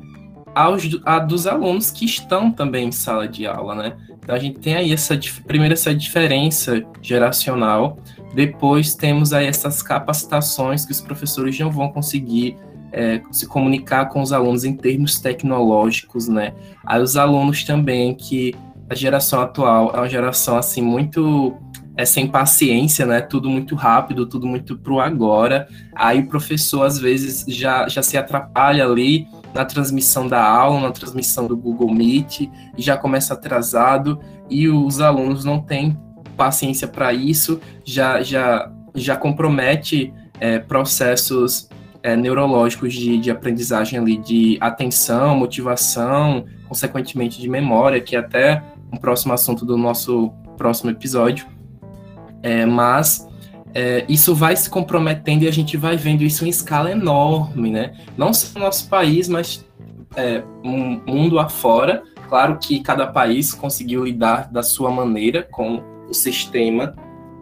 aos, 0.53 0.83
a 1.03 1.17
dos 1.17 1.47
alunos 1.47 1.89
que 1.89 2.05
estão 2.05 2.51
também 2.51 2.89
em 2.89 2.91
sala 2.91 3.27
de 3.27 3.47
aula, 3.47 3.73
né? 3.73 3.97
Então 4.23 4.35
a 4.35 4.39
gente 4.39 4.59
tem 4.59 4.75
aí 4.75 4.93
essa 4.93 5.19
primeiro 5.45 5.73
essa 5.73 5.93
diferença 5.93 6.81
geracional, 7.01 7.99
depois 8.33 8.95
temos 8.95 9.33
aí 9.33 9.45
essas 9.45 9.81
capacitações 9.83 10.85
que 10.85 10.91
os 10.91 11.01
professores 11.01 11.59
não 11.59 11.69
vão 11.69 11.89
conseguir 11.91 12.55
é, 12.91 13.21
se 13.31 13.45
comunicar 13.47 14.05
com 14.05 14.21
os 14.21 14.31
alunos 14.31 14.63
em 14.63 14.75
termos 14.75 15.19
tecnológicos, 15.19 16.27
né? 16.27 16.53
Aí 16.85 17.01
os 17.01 17.17
alunos 17.17 17.63
também 17.63 18.15
que 18.15 18.55
a 18.89 18.95
geração 18.95 19.41
atual 19.41 19.91
é 19.93 19.97
uma 19.97 20.09
geração 20.09 20.57
assim 20.57 20.81
muito 20.81 21.57
é 21.95 22.05
sem 22.05 22.27
paciência, 22.27 23.05
né? 23.05 23.21
Tudo 23.21 23.49
muito 23.49 23.75
rápido, 23.75 24.25
tudo 24.25 24.47
muito 24.47 24.77
pro 24.77 24.99
agora. 24.99 25.67
Aí 25.95 26.21
o 26.21 26.27
professor 26.27 26.83
às 26.85 26.97
vezes 26.97 27.45
já, 27.47 27.87
já 27.87 28.01
se 28.01 28.17
atrapalha 28.17 28.85
ali 28.85 29.27
na 29.53 29.65
transmissão 29.65 30.27
da 30.27 30.43
aula, 30.43 30.81
na 30.81 30.91
transmissão 30.91 31.47
do 31.47 31.55
Google 31.55 31.93
Meet, 31.93 32.49
já 32.77 32.97
começa 32.97 33.33
atrasado 33.33 34.19
e 34.49 34.67
os 34.67 34.99
alunos 34.99 35.45
não 35.45 35.61
têm 35.61 35.97
paciência 36.35 36.87
para 36.87 37.13
isso, 37.13 37.59
já 37.85 38.21
já 38.21 38.71
já 38.95 39.15
compromete 39.15 40.13
é, 40.39 40.59
processos 40.59 41.67
é, 42.03 42.15
neurológicos 42.15 42.93
de, 42.93 43.17
de 43.17 43.31
aprendizagem 43.31 43.97
ali, 43.97 44.17
de 44.17 44.57
atenção, 44.59 45.35
motivação, 45.35 46.45
consequentemente 46.67 47.41
de 47.41 47.49
memória, 47.49 48.01
que 48.01 48.15
é 48.15 48.19
até 48.19 48.63
um 48.91 48.97
próximo 48.97 49.33
assunto 49.33 49.65
do 49.65 49.77
nosso 49.77 50.31
próximo 50.57 50.91
episódio. 50.91 51.47
É, 52.43 52.65
mas 52.65 53.27
é, 53.73 54.05
isso 54.07 54.35
vai 54.35 54.55
se 54.55 54.69
comprometendo 54.69 55.43
e 55.43 55.47
a 55.47 55.51
gente 55.51 55.75
vai 55.77 55.97
vendo 55.97 56.23
isso 56.23 56.45
em 56.45 56.49
escala 56.49 56.91
enorme, 56.91 57.71
né? 57.71 57.93
Não 58.15 58.33
só 58.33 58.59
no 58.59 58.65
nosso 58.65 58.87
país, 58.87 59.27
mas 59.27 59.65
é, 60.15 60.43
um 60.63 61.01
mundo 61.05 61.39
afora. 61.39 62.03
Claro 62.29 62.57
que 62.59 62.79
cada 62.81 63.07
país 63.07 63.53
conseguiu 63.53 64.05
lidar 64.05 64.51
da 64.51 64.61
sua 64.61 64.91
maneira 64.91 65.43
com 65.43 65.83
o 66.07 66.13
sistema 66.13 66.95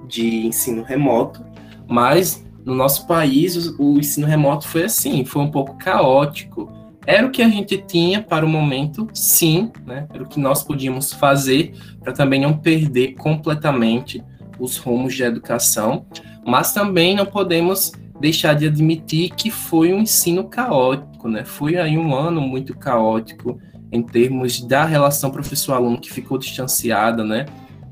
de 0.07 0.45
ensino 0.45 0.83
remoto, 0.83 1.45
mas 1.87 2.45
no 2.65 2.75
nosso 2.75 3.07
país 3.07 3.55
o, 3.55 3.81
o 3.81 3.99
ensino 3.99 4.27
remoto 4.27 4.67
foi 4.67 4.83
assim, 4.83 5.25
foi 5.25 5.41
um 5.41 5.51
pouco 5.51 5.77
caótico. 5.77 6.71
Era 7.05 7.25
o 7.25 7.31
que 7.31 7.41
a 7.41 7.49
gente 7.49 7.77
tinha 7.77 8.21
para 8.21 8.45
o 8.45 8.49
momento, 8.49 9.07
sim, 9.13 9.71
né? 9.85 10.07
Era 10.13 10.23
o 10.23 10.27
que 10.27 10.39
nós 10.39 10.63
podíamos 10.63 11.11
fazer 11.11 11.73
para 11.99 12.13
também 12.13 12.39
não 12.39 12.57
perder 12.57 13.15
completamente 13.15 14.23
os 14.61 14.77
rumos 14.77 15.15
de 15.15 15.23
educação, 15.23 16.05
mas 16.45 16.71
também 16.71 17.15
não 17.15 17.25
podemos 17.25 17.91
deixar 18.19 18.53
de 18.53 18.67
admitir 18.67 19.31
que 19.31 19.49
foi 19.49 19.91
um 19.91 20.01
ensino 20.01 20.43
caótico, 20.43 21.27
né? 21.27 21.43
Foi 21.43 21.77
aí 21.77 21.97
um 21.97 22.15
ano 22.15 22.39
muito 22.39 22.77
caótico 22.77 23.59
em 23.91 24.03
termos 24.03 24.61
da 24.61 24.85
relação 24.85 25.31
professor-aluno 25.31 25.99
que 25.99 26.13
ficou 26.13 26.37
distanciada, 26.37 27.23
né? 27.23 27.47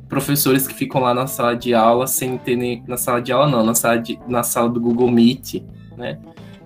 Professores 0.08 0.68
que 0.68 0.74
ficam 0.74 1.02
lá 1.02 1.14
na 1.14 1.26
sala 1.26 1.56
de 1.56 1.74
aula 1.74 2.06
sem 2.06 2.38
ter 2.38 2.56
nem 2.56 2.84
na 2.88 2.96
sala 2.98 3.22
de 3.22 3.32
aula 3.32 3.48
não, 3.48 3.66
na 3.66 3.74
sala 3.74 3.98
de, 3.98 4.20
na 4.28 4.44
sala 4.44 4.70
do 4.70 4.80
Google 4.80 5.10
Meet, 5.10 5.64
né? 5.98 6.20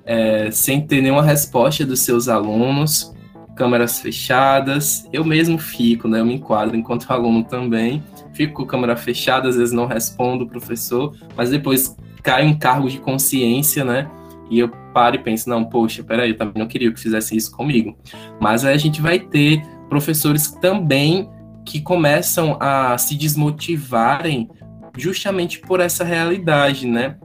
É, 0.06 0.52
sem 0.52 0.86
ter 0.86 1.02
nenhuma 1.02 1.24
resposta 1.24 1.86
dos 1.86 2.02
seus 2.02 2.28
alunos, 2.28 3.14
câmeras 3.56 4.02
fechadas. 4.02 5.08
Eu 5.14 5.24
mesmo 5.24 5.58
fico, 5.58 6.10
né? 6.10 6.20
Eu 6.20 6.26
me 6.26 6.36
enquadro 6.36 6.76
enquanto 6.76 7.08
aluno 7.12 7.46
também 7.46 8.04
fico 8.34 8.54
com 8.54 8.64
a 8.64 8.68
câmera 8.68 8.96
fechada, 8.96 9.48
às 9.48 9.56
vezes 9.56 9.74
não 9.74 9.86
respondo 9.86 10.44
o 10.44 10.48
professor, 10.48 11.16
mas 11.36 11.50
depois 11.50 11.96
cai 12.22 12.46
um 12.46 12.58
cargo 12.58 12.90
de 12.90 13.00
consciência, 13.00 13.84
né? 13.84 14.10
E 14.50 14.60
eu 14.60 14.70
paro 14.94 15.16
e 15.16 15.20
penso, 15.20 15.50
não, 15.50 15.64
poxa, 15.64 16.04
peraí, 16.04 16.32
eu 16.32 16.38
também 16.38 16.56
não 16.58 16.68
queria 16.68 16.92
que 16.92 17.00
fizesse 17.00 17.36
isso 17.36 17.52
comigo. 17.52 17.98
Mas 18.40 18.64
aí 18.64 18.74
a 18.74 18.78
gente 18.78 19.02
vai 19.02 19.20
ter 19.20 19.64
professores 19.90 20.52
também 20.52 21.30
que 21.66 21.82
começam 21.82 22.58
a 22.60 22.98
se 22.98 23.16
desmotivarem 23.16 24.50
justamente 24.98 25.60
por 25.60 25.80
essa 25.80 26.04
realidade, 26.04 26.88
né? 26.88 27.18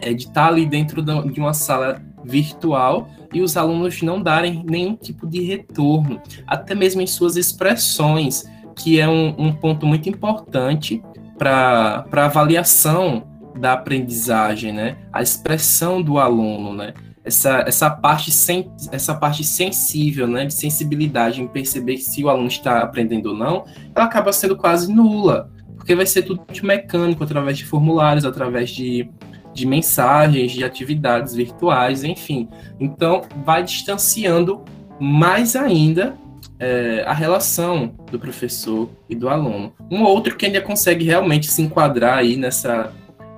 É 0.00 0.12
de 0.12 0.24
estar 0.24 0.48
ali 0.48 0.66
dentro 0.66 1.02
de 1.02 1.40
uma 1.40 1.54
sala 1.54 2.02
virtual 2.24 3.08
e 3.32 3.40
os 3.40 3.56
alunos 3.56 4.02
não 4.02 4.20
darem 4.20 4.64
nenhum 4.68 4.96
tipo 4.96 5.26
de 5.26 5.40
retorno, 5.40 6.20
até 6.46 6.74
mesmo 6.74 7.00
em 7.00 7.06
suas 7.06 7.36
expressões 7.36 8.44
que 8.76 9.00
é 9.00 9.08
um, 9.08 9.34
um 9.38 9.52
ponto 9.52 9.86
muito 9.86 10.08
importante 10.08 11.02
para 11.38 12.04
a 12.12 12.24
avaliação 12.26 13.26
da 13.58 13.72
aprendizagem, 13.72 14.72
né? 14.72 14.98
A 15.12 15.22
expressão 15.22 16.02
do 16.02 16.18
aluno, 16.18 16.74
né? 16.74 16.92
Essa, 17.24 17.64
essa, 17.66 17.90
parte 17.90 18.30
sen, 18.30 18.70
essa 18.92 19.14
parte 19.14 19.42
sensível, 19.42 20.28
né? 20.28 20.44
De 20.44 20.54
sensibilidade 20.54 21.40
em 21.40 21.48
perceber 21.48 21.96
se 21.96 22.22
o 22.22 22.28
aluno 22.28 22.48
está 22.48 22.80
aprendendo 22.80 23.30
ou 23.30 23.34
não, 23.34 23.64
ela 23.94 24.04
acaba 24.04 24.32
sendo 24.32 24.56
quase 24.56 24.92
nula, 24.92 25.50
porque 25.76 25.94
vai 25.94 26.06
ser 26.06 26.22
tudo 26.22 26.42
mecânico, 26.62 27.24
através 27.24 27.56
de 27.56 27.64
formulários, 27.64 28.24
através 28.24 28.70
de, 28.70 29.08
de 29.54 29.66
mensagens, 29.66 30.52
de 30.52 30.62
atividades 30.62 31.34
virtuais, 31.34 32.04
enfim. 32.04 32.48
Então, 32.78 33.22
vai 33.44 33.62
distanciando 33.62 34.62
mais 35.00 35.56
ainda 35.56 36.14
é, 36.58 37.04
a 37.06 37.12
relação 37.12 37.94
do 38.10 38.18
professor 38.18 38.88
e 39.08 39.14
do 39.14 39.28
aluno. 39.28 39.72
Um 39.90 40.02
outro 40.02 40.36
que 40.36 40.46
ainda 40.46 40.60
consegue 40.60 41.04
realmente 41.04 41.50
se 41.50 41.62
enquadrar 41.62 42.18
aí 42.18 42.36
nessa, 42.36 42.92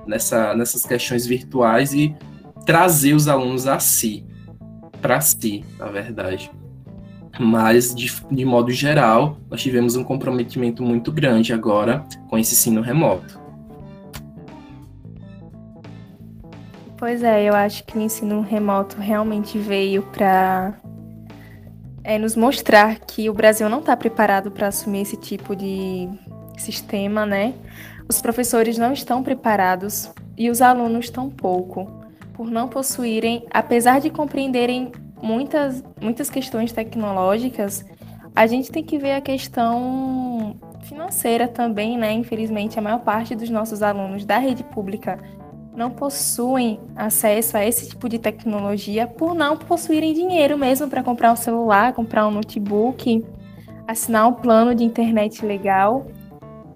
nessa, 0.07 0.55
nessas 0.55 0.85
questões 0.85 1.25
virtuais 1.25 1.93
e 1.93 2.15
trazer 2.65 3.13
os 3.13 3.27
alunos 3.27 3.67
a 3.67 3.79
si, 3.79 4.25
para 5.01 5.19
si, 5.21 5.63
na 5.77 5.87
verdade. 5.87 6.51
Mas, 7.39 7.95
de, 7.95 8.11
de 8.29 8.45
modo 8.45 8.71
geral, 8.71 9.37
nós 9.49 9.61
tivemos 9.61 9.95
um 9.95 10.03
comprometimento 10.03 10.83
muito 10.83 11.11
grande 11.11 11.53
agora 11.53 12.03
com 12.29 12.37
esse 12.37 12.53
ensino 12.53 12.81
remoto. 12.81 13.39
Pois 16.97 17.23
é, 17.23 17.45
eu 17.47 17.55
acho 17.55 17.85
que 17.85 17.97
o 17.97 18.01
ensino 18.01 18.41
remoto 18.41 18.97
realmente 18.99 19.57
veio 19.57 20.03
para 20.03 20.73
é 22.03 22.17
nos 22.17 22.35
mostrar 22.35 22.99
que 22.99 23.29
o 23.29 23.33
Brasil 23.33 23.69
não 23.69 23.79
está 23.79 23.95
preparado 23.95 24.51
para 24.51 24.67
assumir 24.67 25.01
esse 25.01 25.17
tipo 25.17 25.55
de 25.55 26.09
sistema, 26.57 27.25
né? 27.25 27.53
Os 28.07 28.21
professores 28.21 28.77
não 28.77 28.93
estão 28.93 29.21
preparados 29.21 30.11
e 30.37 30.49
os 30.49 30.61
alunos 30.61 31.09
tampouco, 31.09 31.87
por 32.33 32.49
não 32.49 32.67
possuírem, 32.67 33.45
apesar 33.51 33.99
de 33.99 34.09
compreenderem 34.09 34.91
muitas, 35.21 35.83
muitas 36.01 36.29
questões 36.29 36.71
tecnológicas, 36.71 37.85
a 38.35 38.47
gente 38.47 38.71
tem 38.71 38.83
que 38.83 38.97
ver 38.97 39.13
a 39.13 39.21
questão 39.21 40.55
financeira 40.83 41.47
também, 41.47 41.97
né? 41.97 42.13
Infelizmente, 42.13 42.79
a 42.79 42.81
maior 42.81 42.99
parte 42.99 43.35
dos 43.35 43.49
nossos 43.49 43.83
alunos 43.83 44.25
da 44.25 44.37
rede 44.37 44.63
pública 44.63 45.19
não 45.79 45.89
possuem 45.89 46.77
acesso 46.93 47.55
a 47.55 47.65
esse 47.65 47.87
tipo 47.87 48.09
de 48.09 48.19
tecnologia 48.19 49.07
por 49.07 49.33
não 49.33 49.55
possuírem 49.55 50.13
dinheiro 50.13 50.57
mesmo 50.57 50.89
para 50.89 51.01
comprar 51.01 51.31
um 51.31 51.37
celular, 51.37 51.93
comprar 51.93 52.27
um 52.27 52.31
notebook, 52.31 53.25
assinar 53.87 54.27
um 54.27 54.33
plano 54.33 54.75
de 54.75 54.83
internet 54.83 55.45
legal. 55.45 56.05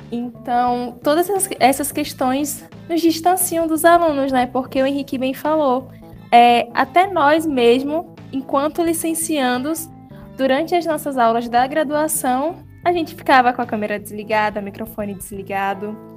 Então, 0.09 0.97
todas 1.03 1.27
essas 1.59 1.91
questões 1.91 2.65
nos 2.89 3.01
distanciam 3.01 3.67
dos 3.67 3.83
alunos, 3.83 4.31
né? 4.31 4.45
Porque 4.45 4.81
o 4.81 4.85
Henrique 4.85 5.17
bem 5.17 5.33
falou, 5.33 5.89
é, 6.31 6.69
até 6.73 7.11
nós 7.11 7.45
mesmo, 7.45 8.15
enquanto 8.31 8.81
licenciandos, 8.81 9.89
durante 10.37 10.75
as 10.75 10.85
nossas 10.85 11.17
aulas 11.17 11.49
da 11.49 11.67
graduação, 11.67 12.55
a 12.85 12.93
gente 12.93 13.15
ficava 13.15 13.51
com 13.51 13.61
a 13.61 13.65
câmera 13.65 13.99
desligada, 13.99 14.61
microfone 14.61 15.13
desligado, 15.13 16.12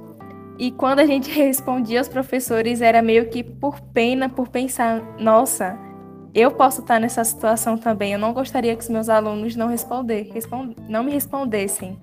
e 0.57 0.71
quando 0.71 0.99
a 0.99 1.05
gente 1.05 1.29
respondia 1.37 1.99
aos 1.99 2.07
professores, 2.07 2.81
era 2.81 3.01
meio 3.01 3.29
que 3.29 3.43
por 3.43 3.79
pena, 3.79 4.27
por 4.27 4.47
pensar, 4.49 5.01
nossa, 5.19 5.77
eu 6.33 6.51
posso 6.51 6.81
estar 6.81 6.99
nessa 6.99 7.23
situação 7.23 7.77
também. 7.77 8.13
Eu 8.13 8.19
não 8.19 8.33
gostaria 8.33 8.75
que 8.75 8.83
os 8.83 8.89
meus 8.89 9.09
alunos 9.09 9.55
não 9.55 9.67
responder, 9.67 10.29
respond, 10.33 10.75
não 10.87 11.03
me 11.03 11.11
respondessem. 11.11 11.99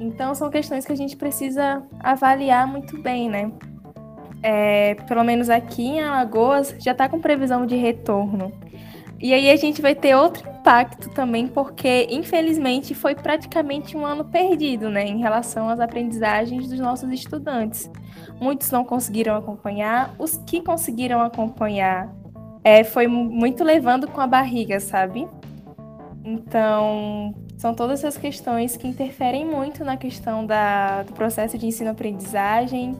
Então 0.00 0.34
são 0.34 0.50
questões 0.50 0.84
que 0.84 0.92
a 0.92 0.96
gente 0.96 1.16
precisa 1.16 1.82
avaliar 2.00 2.66
muito 2.66 3.00
bem, 3.00 3.28
né? 3.28 3.52
É, 4.42 4.96
pelo 5.06 5.22
menos 5.22 5.48
aqui 5.48 5.82
em 5.82 6.00
Alagoas 6.00 6.74
já 6.80 6.90
está 6.90 7.08
com 7.08 7.20
previsão 7.20 7.64
de 7.64 7.76
retorno. 7.76 8.52
E 9.22 9.32
aí 9.32 9.48
a 9.50 9.56
gente 9.56 9.80
vai 9.80 9.94
ter 9.94 10.16
outro 10.16 10.50
impacto 10.50 11.08
também, 11.10 11.46
porque 11.46 12.08
infelizmente 12.10 12.92
foi 12.92 13.14
praticamente 13.14 13.96
um 13.96 14.04
ano 14.04 14.24
perdido, 14.24 14.90
né, 14.90 15.06
em 15.06 15.18
relação 15.18 15.68
às 15.68 15.78
aprendizagens 15.78 16.68
dos 16.68 16.80
nossos 16.80 17.08
estudantes. 17.12 17.88
Muitos 18.40 18.68
não 18.72 18.84
conseguiram 18.84 19.36
acompanhar, 19.36 20.12
os 20.18 20.36
que 20.38 20.60
conseguiram 20.60 21.20
acompanhar 21.20 22.12
é, 22.64 22.82
foi 22.82 23.06
muito 23.06 23.62
levando 23.62 24.08
com 24.08 24.20
a 24.20 24.26
barriga, 24.26 24.80
sabe? 24.80 25.28
Então, 26.24 27.32
são 27.56 27.74
todas 27.74 28.00
essas 28.00 28.20
questões 28.20 28.76
que 28.76 28.88
interferem 28.88 29.44
muito 29.44 29.84
na 29.84 29.96
questão 29.96 30.44
da, 30.44 31.04
do 31.04 31.12
processo 31.12 31.56
de 31.56 31.66
ensino-aprendizagem, 31.66 32.96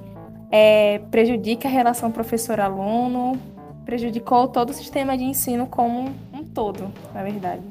é, 0.52 1.00
prejudica 1.10 1.66
a 1.66 1.70
relação 1.70 2.12
professor-aluno, 2.12 3.40
prejudicou 3.84 4.48
todo 4.48 4.70
o 4.70 4.74
sistema 4.74 5.16
de 5.16 5.24
ensino 5.24 5.66
como 5.66 6.14
um 6.32 6.44
todo, 6.44 6.90
na 7.14 7.22
verdade. 7.22 7.62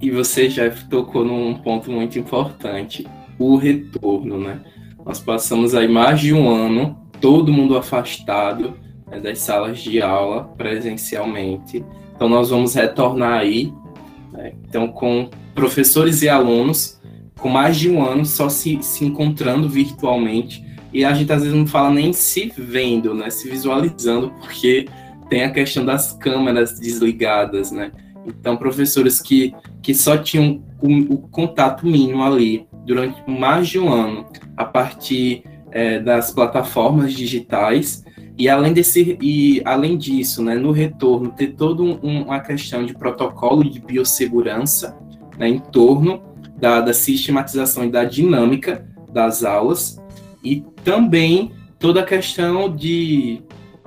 E 0.00 0.10
você 0.10 0.50
já 0.50 0.70
tocou 0.70 1.24
num 1.24 1.54
ponto 1.54 1.90
muito 1.90 2.18
importante, 2.18 3.06
o 3.38 3.56
retorno, 3.56 4.38
né? 4.38 4.60
Nós 5.04 5.20
passamos 5.20 5.74
aí 5.74 5.88
mais 5.88 6.20
de 6.20 6.34
um 6.34 6.50
ano, 6.50 6.98
todo 7.20 7.52
mundo 7.52 7.76
afastado 7.76 8.74
né, 9.06 9.20
das 9.20 9.38
salas 9.38 9.78
de 9.78 10.02
aula 10.02 10.44
presencialmente. 10.56 11.84
Então 12.14 12.28
nós 12.28 12.50
vamos 12.50 12.74
retornar 12.74 13.40
aí, 13.40 13.72
né? 14.32 14.52
então 14.68 14.88
com 14.88 15.30
professores 15.54 16.22
e 16.22 16.28
alunos 16.28 17.00
com 17.38 17.48
mais 17.48 17.76
de 17.76 17.90
um 17.90 18.02
ano 18.02 18.24
só 18.24 18.48
se, 18.48 18.82
se 18.82 19.04
encontrando 19.04 19.68
virtualmente 19.68 20.64
e 20.92 21.04
a 21.04 21.12
gente 21.12 21.32
às 21.32 21.42
vezes 21.42 21.56
não 21.56 21.66
fala 21.66 21.90
nem 21.90 22.12
se 22.12 22.52
vendo, 22.56 23.14
né? 23.14 23.30
Se 23.30 23.48
visualizando, 23.48 24.30
porque 24.40 24.86
tem 25.28 25.44
a 25.44 25.50
questão 25.50 25.84
das 25.84 26.12
câmeras 26.12 26.78
desligadas, 26.78 27.70
né? 27.70 27.90
Então, 28.26 28.56
professores 28.56 29.20
que, 29.20 29.54
que 29.82 29.94
só 29.94 30.18
tinham 30.18 30.62
o, 30.82 31.14
o 31.14 31.18
contato 31.28 31.86
mínimo 31.86 32.22
ali 32.22 32.66
durante 32.84 33.22
mais 33.28 33.68
de 33.68 33.78
um 33.78 33.92
ano, 33.92 34.26
a 34.56 34.64
partir 34.64 35.44
é, 35.70 36.00
das 36.00 36.32
plataformas 36.32 37.12
digitais, 37.12 38.04
e 38.38 38.48
além, 38.48 38.72
desse, 38.72 39.16
e 39.20 39.62
além 39.64 39.96
disso, 39.96 40.42
né, 40.42 40.54
no 40.56 40.70
retorno, 40.70 41.30
ter 41.30 41.54
toda 41.54 41.82
um, 41.82 41.94
uma 42.02 42.40
questão 42.40 42.84
de 42.84 42.92
protocolo 42.92 43.64
de 43.64 43.80
biossegurança 43.80 44.96
né, 45.38 45.48
em 45.48 45.58
torno 45.58 46.22
da, 46.58 46.80
da 46.80 46.92
sistematização 46.92 47.84
e 47.84 47.90
da 47.90 48.04
dinâmica 48.04 48.86
das 49.10 49.42
aulas, 49.42 49.98
e 50.42 50.62
também 50.84 51.52
toda 51.78 52.00
a 52.00 52.04
questão 52.04 52.74
de 52.74 53.42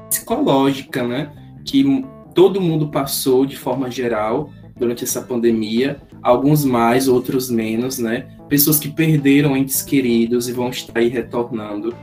psicológica, 0.10 1.08
né, 1.08 1.32
que 1.66 2.06
todo 2.34 2.62
mundo 2.62 2.90
passou 2.90 3.46
de 3.46 3.58
forma 3.58 3.90
geral 3.92 4.50
durante 4.78 5.04
essa 5.04 5.22
pandemia, 5.22 6.02
alguns 6.22 6.64
mais, 6.64 7.08
outros 7.08 7.50
menos, 7.50 8.00
né? 8.00 8.28
Pessoas 8.48 8.80
que 8.80 8.88
perderam 8.88 9.56
entes 9.56 9.82
queridos 9.82 10.48
e 10.48 10.54
vão 10.54 10.70
estar 10.70 10.98
aí 10.98 11.10
retornando 11.10 11.94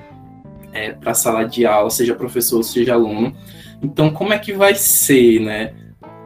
é, 0.72 0.92
para 0.92 1.12
a 1.12 1.14
sala 1.14 1.44
de 1.44 1.64
aula, 1.64 1.88
seja 1.88 2.14
professor, 2.14 2.62
seja 2.62 2.92
aluno. 2.92 3.34
Então, 3.82 4.10
como 4.10 4.32
é 4.32 4.38
que 4.38 4.52
vai 4.52 4.74
ser, 4.74 5.40
né? 5.40 5.72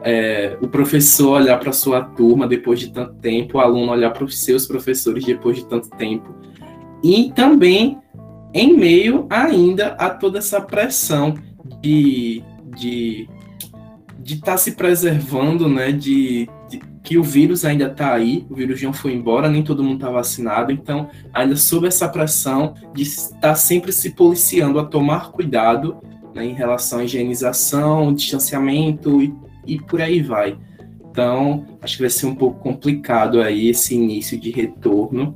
É, 0.03 0.57
o 0.61 0.67
professor 0.67 1.41
olhar 1.41 1.59
para 1.59 1.71
sua 1.71 2.01
turma 2.01 2.47
depois 2.47 2.79
de 2.79 2.91
tanto 2.91 3.13
tempo, 3.15 3.57
o 3.57 3.61
aluno 3.61 3.91
olhar 3.91 4.11
para 4.11 4.25
os 4.25 4.41
seus 4.41 4.65
professores 4.65 5.23
depois 5.23 5.57
de 5.57 5.65
tanto 5.65 5.89
tempo, 5.91 6.35
e 7.03 7.31
também 7.35 8.00
em 8.53 8.75
meio 8.75 9.27
ainda 9.29 9.89
a 9.93 10.09
toda 10.09 10.39
essa 10.39 10.59
pressão 10.61 11.35
de, 11.81 12.43
de 12.77 13.29
de 14.21 14.35
estar 14.35 14.51
tá 14.51 14.57
se 14.57 14.73
preservando, 14.73 15.67
né? 15.67 15.91
De, 15.91 16.47
de, 16.69 16.79
que 17.03 17.17
o 17.17 17.23
vírus 17.23 17.65
ainda 17.65 17.87
está 17.87 18.13
aí, 18.13 18.45
o 18.49 18.55
vírus 18.55 18.81
não 18.81 18.93
foi 18.93 19.13
embora, 19.13 19.49
nem 19.49 19.63
todo 19.63 19.83
mundo 19.83 19.95
está 19.95 20.09
vacinado, 20.09 20.71
então 20.71 21.09
ainda 21.33 21.55
sob 21.55 21.87
essa 21.87 22.07
pressão 22.07 22.75
de 22.93 23.01
estar 23.01 23.39
tá 23.39 23.55
sempre 23.55 23.91
se 23.91 24.11
policiando 24.11 24.79
a 24.79 24.85
tomar 24.85 25.31
cuidado 25.31 25.97
né, 26.35 26.45
em 26.45 26.53
relação 26.53 26.99
à 26.99 27.03
higienização, 27.03 28.13
distanciamento 28.13 29.21
e, 29.21 29.33
e 29.65 29.81
por 29.81 29.99
aí 29.99 30.21
vai. 30.21 30.57
Então, 31.09 31.65
acho 31.81 31.97
que 31.97 32.03
vai 32.03 32.09
ser 32.09 32.27
um 32.27 32.35
pouco 32.35 32.59
complicado 32.59 33.41
aí 33.41 33.67
esse 33.67 33.95
início 33.95 34.39
de 34.39 34.51
retorno 34.51 35.35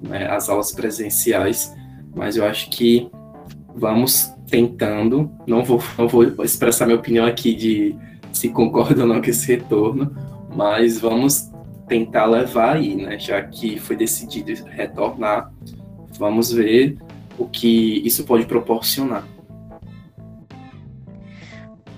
né, 0.00 0.28
às 0.30 0.48
aulas 0.48 0.70
presenciais, 0.70 1.74
mas 2.16 2.36
eu 2.36 2.46
acho 2.46 2.70
que 2.70 3.08
vamos 3.74 4.32
tentando. 4.48 5.30
Não 5.46 5.62
vou, 5.62 5.80
não 5.98 6.08
vou 6.08 6.24
expressar 6.42 6.86
minha 6.86 6.98
opinião 6.98 7.26
aqui 7.26 7.54
de 7.54 7.94
se 8.32 8.48
concorda 8.48 9.02
ou 9.02 9.08
não 9.08 9.20
com 9.20 9.28
esse 9.28 9.46
retorno, 9.46 10.16
mas 10.54 10.98
vamos 10.98 11.50
tentar 11.86 12.24
levar 12.24 12.76
aí, 12.76 12.96
né? 12.96 13.18
Já 13.18 13.42
que 13.42 13.78
foi 13.78 13.94
decidido 13.94 14.52
retornar, 14.64 15.52
vamos 16.18 16.50
ver 16.50 16.96
o 17.38 17.46
que 17.46 18.02
isso 18.04 18.24
pode 18.24 18.46
proporcionar. 18.46 19.26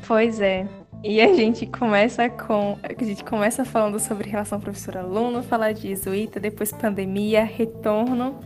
Pois 0.06 0.40
é. 0.40 0.66
E 1.04 1.20
a 1.20 1.32
gente 1.32 1.64
começa 1.64 2.28
com. 2.28 2.76
A 2.82 3.04
gente 3.04 3.22
começa 3.22 3.64
falando 3.64 4.00
sobre 4.00 4.28
relação 4.28 4.58
professor-aluno, 4.58 5.44
falar 5.44 5.72
de 5.72 5.82
jesuíta, 5.82 6.40
depois 6.40 6.72
pandemia, 6.72 7.44
retorno. 7.44 8.40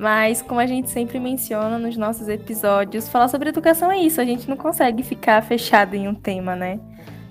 Mas, 0.00 0.40
como 0.40 0.58
a 0.58 0.66
gente 0.66 0.88
sempre 0.88 1.20
menciona 1.20 1.78
nos 1.78 1.94
nossos 1.94 2.26
episódios, 2.26 3.06
falar 3.06 3.28
sobre 3.28 3.50
educação 3.50 3.92
é 3.92 3.98
isso. 3.98 4.18
A 4.18 4.24
gente 4.24 4.48
não 4.48 4.56
consegue 4.56 5.02
ficar 5.02 5.42
fechado 5.42 5.94
em 5.94 6.08
um 6.08 6.14
tema, 6.14 6.56
né? 6.56 6.80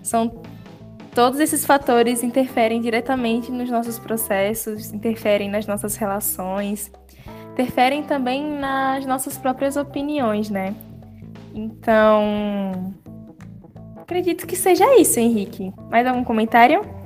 São 0.03 0.31
todos 1.15 1.39
esses 1.39 1.65
fatores 1.65 2.21
interferem 2.21 2.79
diretamente 2.79 3.51
nos 3.51 3.71
nossos 3.71 3.97
processos, 3.97 4.93
interferem 4.93 5.49
nas 5.49 5.65
nossas 5.65 5.95
relações, 5.95 6.91
interferem 7.53 8.03
também 8.03 8.59
nas 8.59 9.03
nossas 9.03 9.35
próprias 9.35 9.75
opiniões, 9.75 10.51
né? 10.51 10.75
Então, 11.55 12.93
acredito 13.97 14.45
que 14.45 14.55
seja 14.55 14.85
isso, 15.01 15.19
Henrique. 15.19 15.73
Mais 15.89 16.05
algum 16.05 16.23
comentário? 16.23 16.98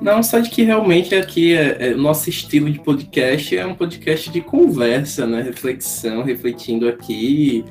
Não, 0.00 0.22
só 0.22 0.38
de 0.38 0.48
que 0.48 0.62
realmente 0.62 1.14
aqui 1.14 1.54
é, 1.54 1.90
é, 1.90 1.92
o 1.92 1.98
nosso 1.98 2.30
estilo 2.30 2.70
de 2.70 2.78
podcast 2.78 3.56
é 3.56 3.66
um 3.66 3.74
podcast 3.74 4.30
de 4.30 4.40
conversa, 4.40 5.26
né? 5.26 5.42
Reflexão, 5.42 6.22
refletindo 6.22 6.88
aqui 6.88 7.64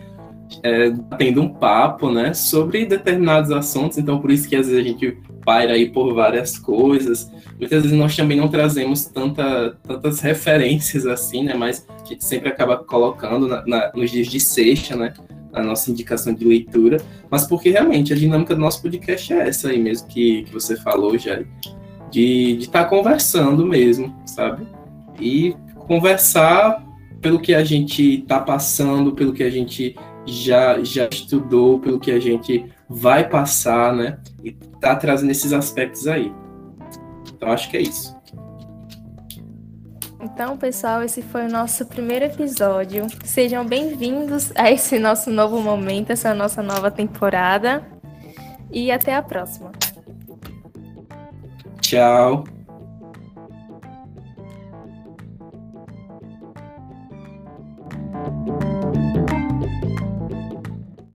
é, 0.63 0.91
tendo 1.17 1.41
um 1.41 1.49
papo, 1.49 2.11
né, 2.11 2.33
sobre 2.33 2.85
determinados 2.85 3.51
assuntos, 3.51 3.97
então 3.97 4.19
por 4.19 4.31
isso 4.31 4.47
que 4.47 4.55
às 4.55 4.67
vezes 4.67 4.79
a 4.79 4.87
gente 4.87 5.17
paira 5.45 5.73
aí 5.73 5.89
por 5.89 6.13
várias 6.13 6.57
coisas. 6.57 7.31
Muitas 7.59 7.83
vezes 7.83 7.97
nós 7.97 8.15
também 8.15 8.37
não 8.37 8.47
trazemos 8.47 9.05
tanta, 9.05 9.77
tantas 9.83 10.19
referências 10.21 11.05
assim, 11.05 11.43
né, 11.43 11.53
mas 11.53 11.85
a 11.89 12.05
gente 12.05 12.25
sempre 12.25 12.49
acaba 12.49 12.77
colocando 12.77 13.47
na, 13.47 13.65
na, 13.65 13.91
nos 13.93 14.11
dias 14.11 14.27
de 14.27 14.39
sexta, 14.39 14.95
né, 14.95 15.13
a 15.53 15.63
nossa 15.63 15.89
indicação 15.89 16.33
de 16.33 16.45
leitura, 16.45 16.97
mas 17.29 17.45
porque 17.47 17.69
realmente 17.69 18.13
a 18.13 18.15
dinâmica 18.15 18.53
do 18.53 18.61
nosso 18.61 18.81
podcast 18.81 19.33
é 19.33 19.47
essa 19.47 19.69
aí 19.69 19.79
mesmo 19.79 20.07
que, 20.07 20.43
que 20.43 20.53
você 20.53 20.75
falou 20.75 21.17
já, 21.17 21.41
de 22.10 22.58
estar 22.60 22.84
tá 22.84 22.89
conversando 22.89 23.65
mesmo, 23.65 24.15
sabe? 24.26 24.67
E 25.19 25.56
conversar 25.88 26.84
pelo 27.22 27.39
que 27.39 27.54
a 27.54 27.63
gente 27.63 28.22
está 28.22 28.39
passando, 28.39 29.13
pelo 29.13 29.34
que 29.34 29.43
a 29.43 29.50
gente 29.50 29.95
já, 30.26 30.82
já 30.84 31.08
estudou, 31.12 31.80
pelo 31.80 32.00
que 32.00 32.12
a 32.12 32.19
gente 32.19 32.65
vai 32.88 33.28
passar, 33.28 33.93
né? 33.93 34.17
E 34.43 34.52
tá 34.52 34.95
trazendo 34.95 35.32
esses 35.32 35.54
aspectos 35.54 36.08
aí. 36.08 36.32
Então 37.34 37.52
acho 37.52 37.69
que 37.69 37.78
é 37.78 37.82
isso. 37.82 38.17
Então, 40.22 40.58
pessoal, 40.58 41.02
esse 41.02 41.22
foi 41.22 41.45
o 41.45 41.50
nosso 41.50 41.86
primeiro 41.86 42.26
episódio. 42.26 43.08
Sejam 43.24 43.65
bem-vindos 43.65 44.52
a 44.56 44.69
esse 44.69 45.00
nosso 45.00 45.32
novo 45.32 45.62
momento, 45.62 46.12
essa 46.12 46.34
nossa 46.34 46.62
nova 46.62 46.91
temporada. 46.91 47.84
E 48.72 48.91
até 48.91 49.15
a 49.15 49.22
próxima. 49.22 49.72
Tchau. 51.89 52.59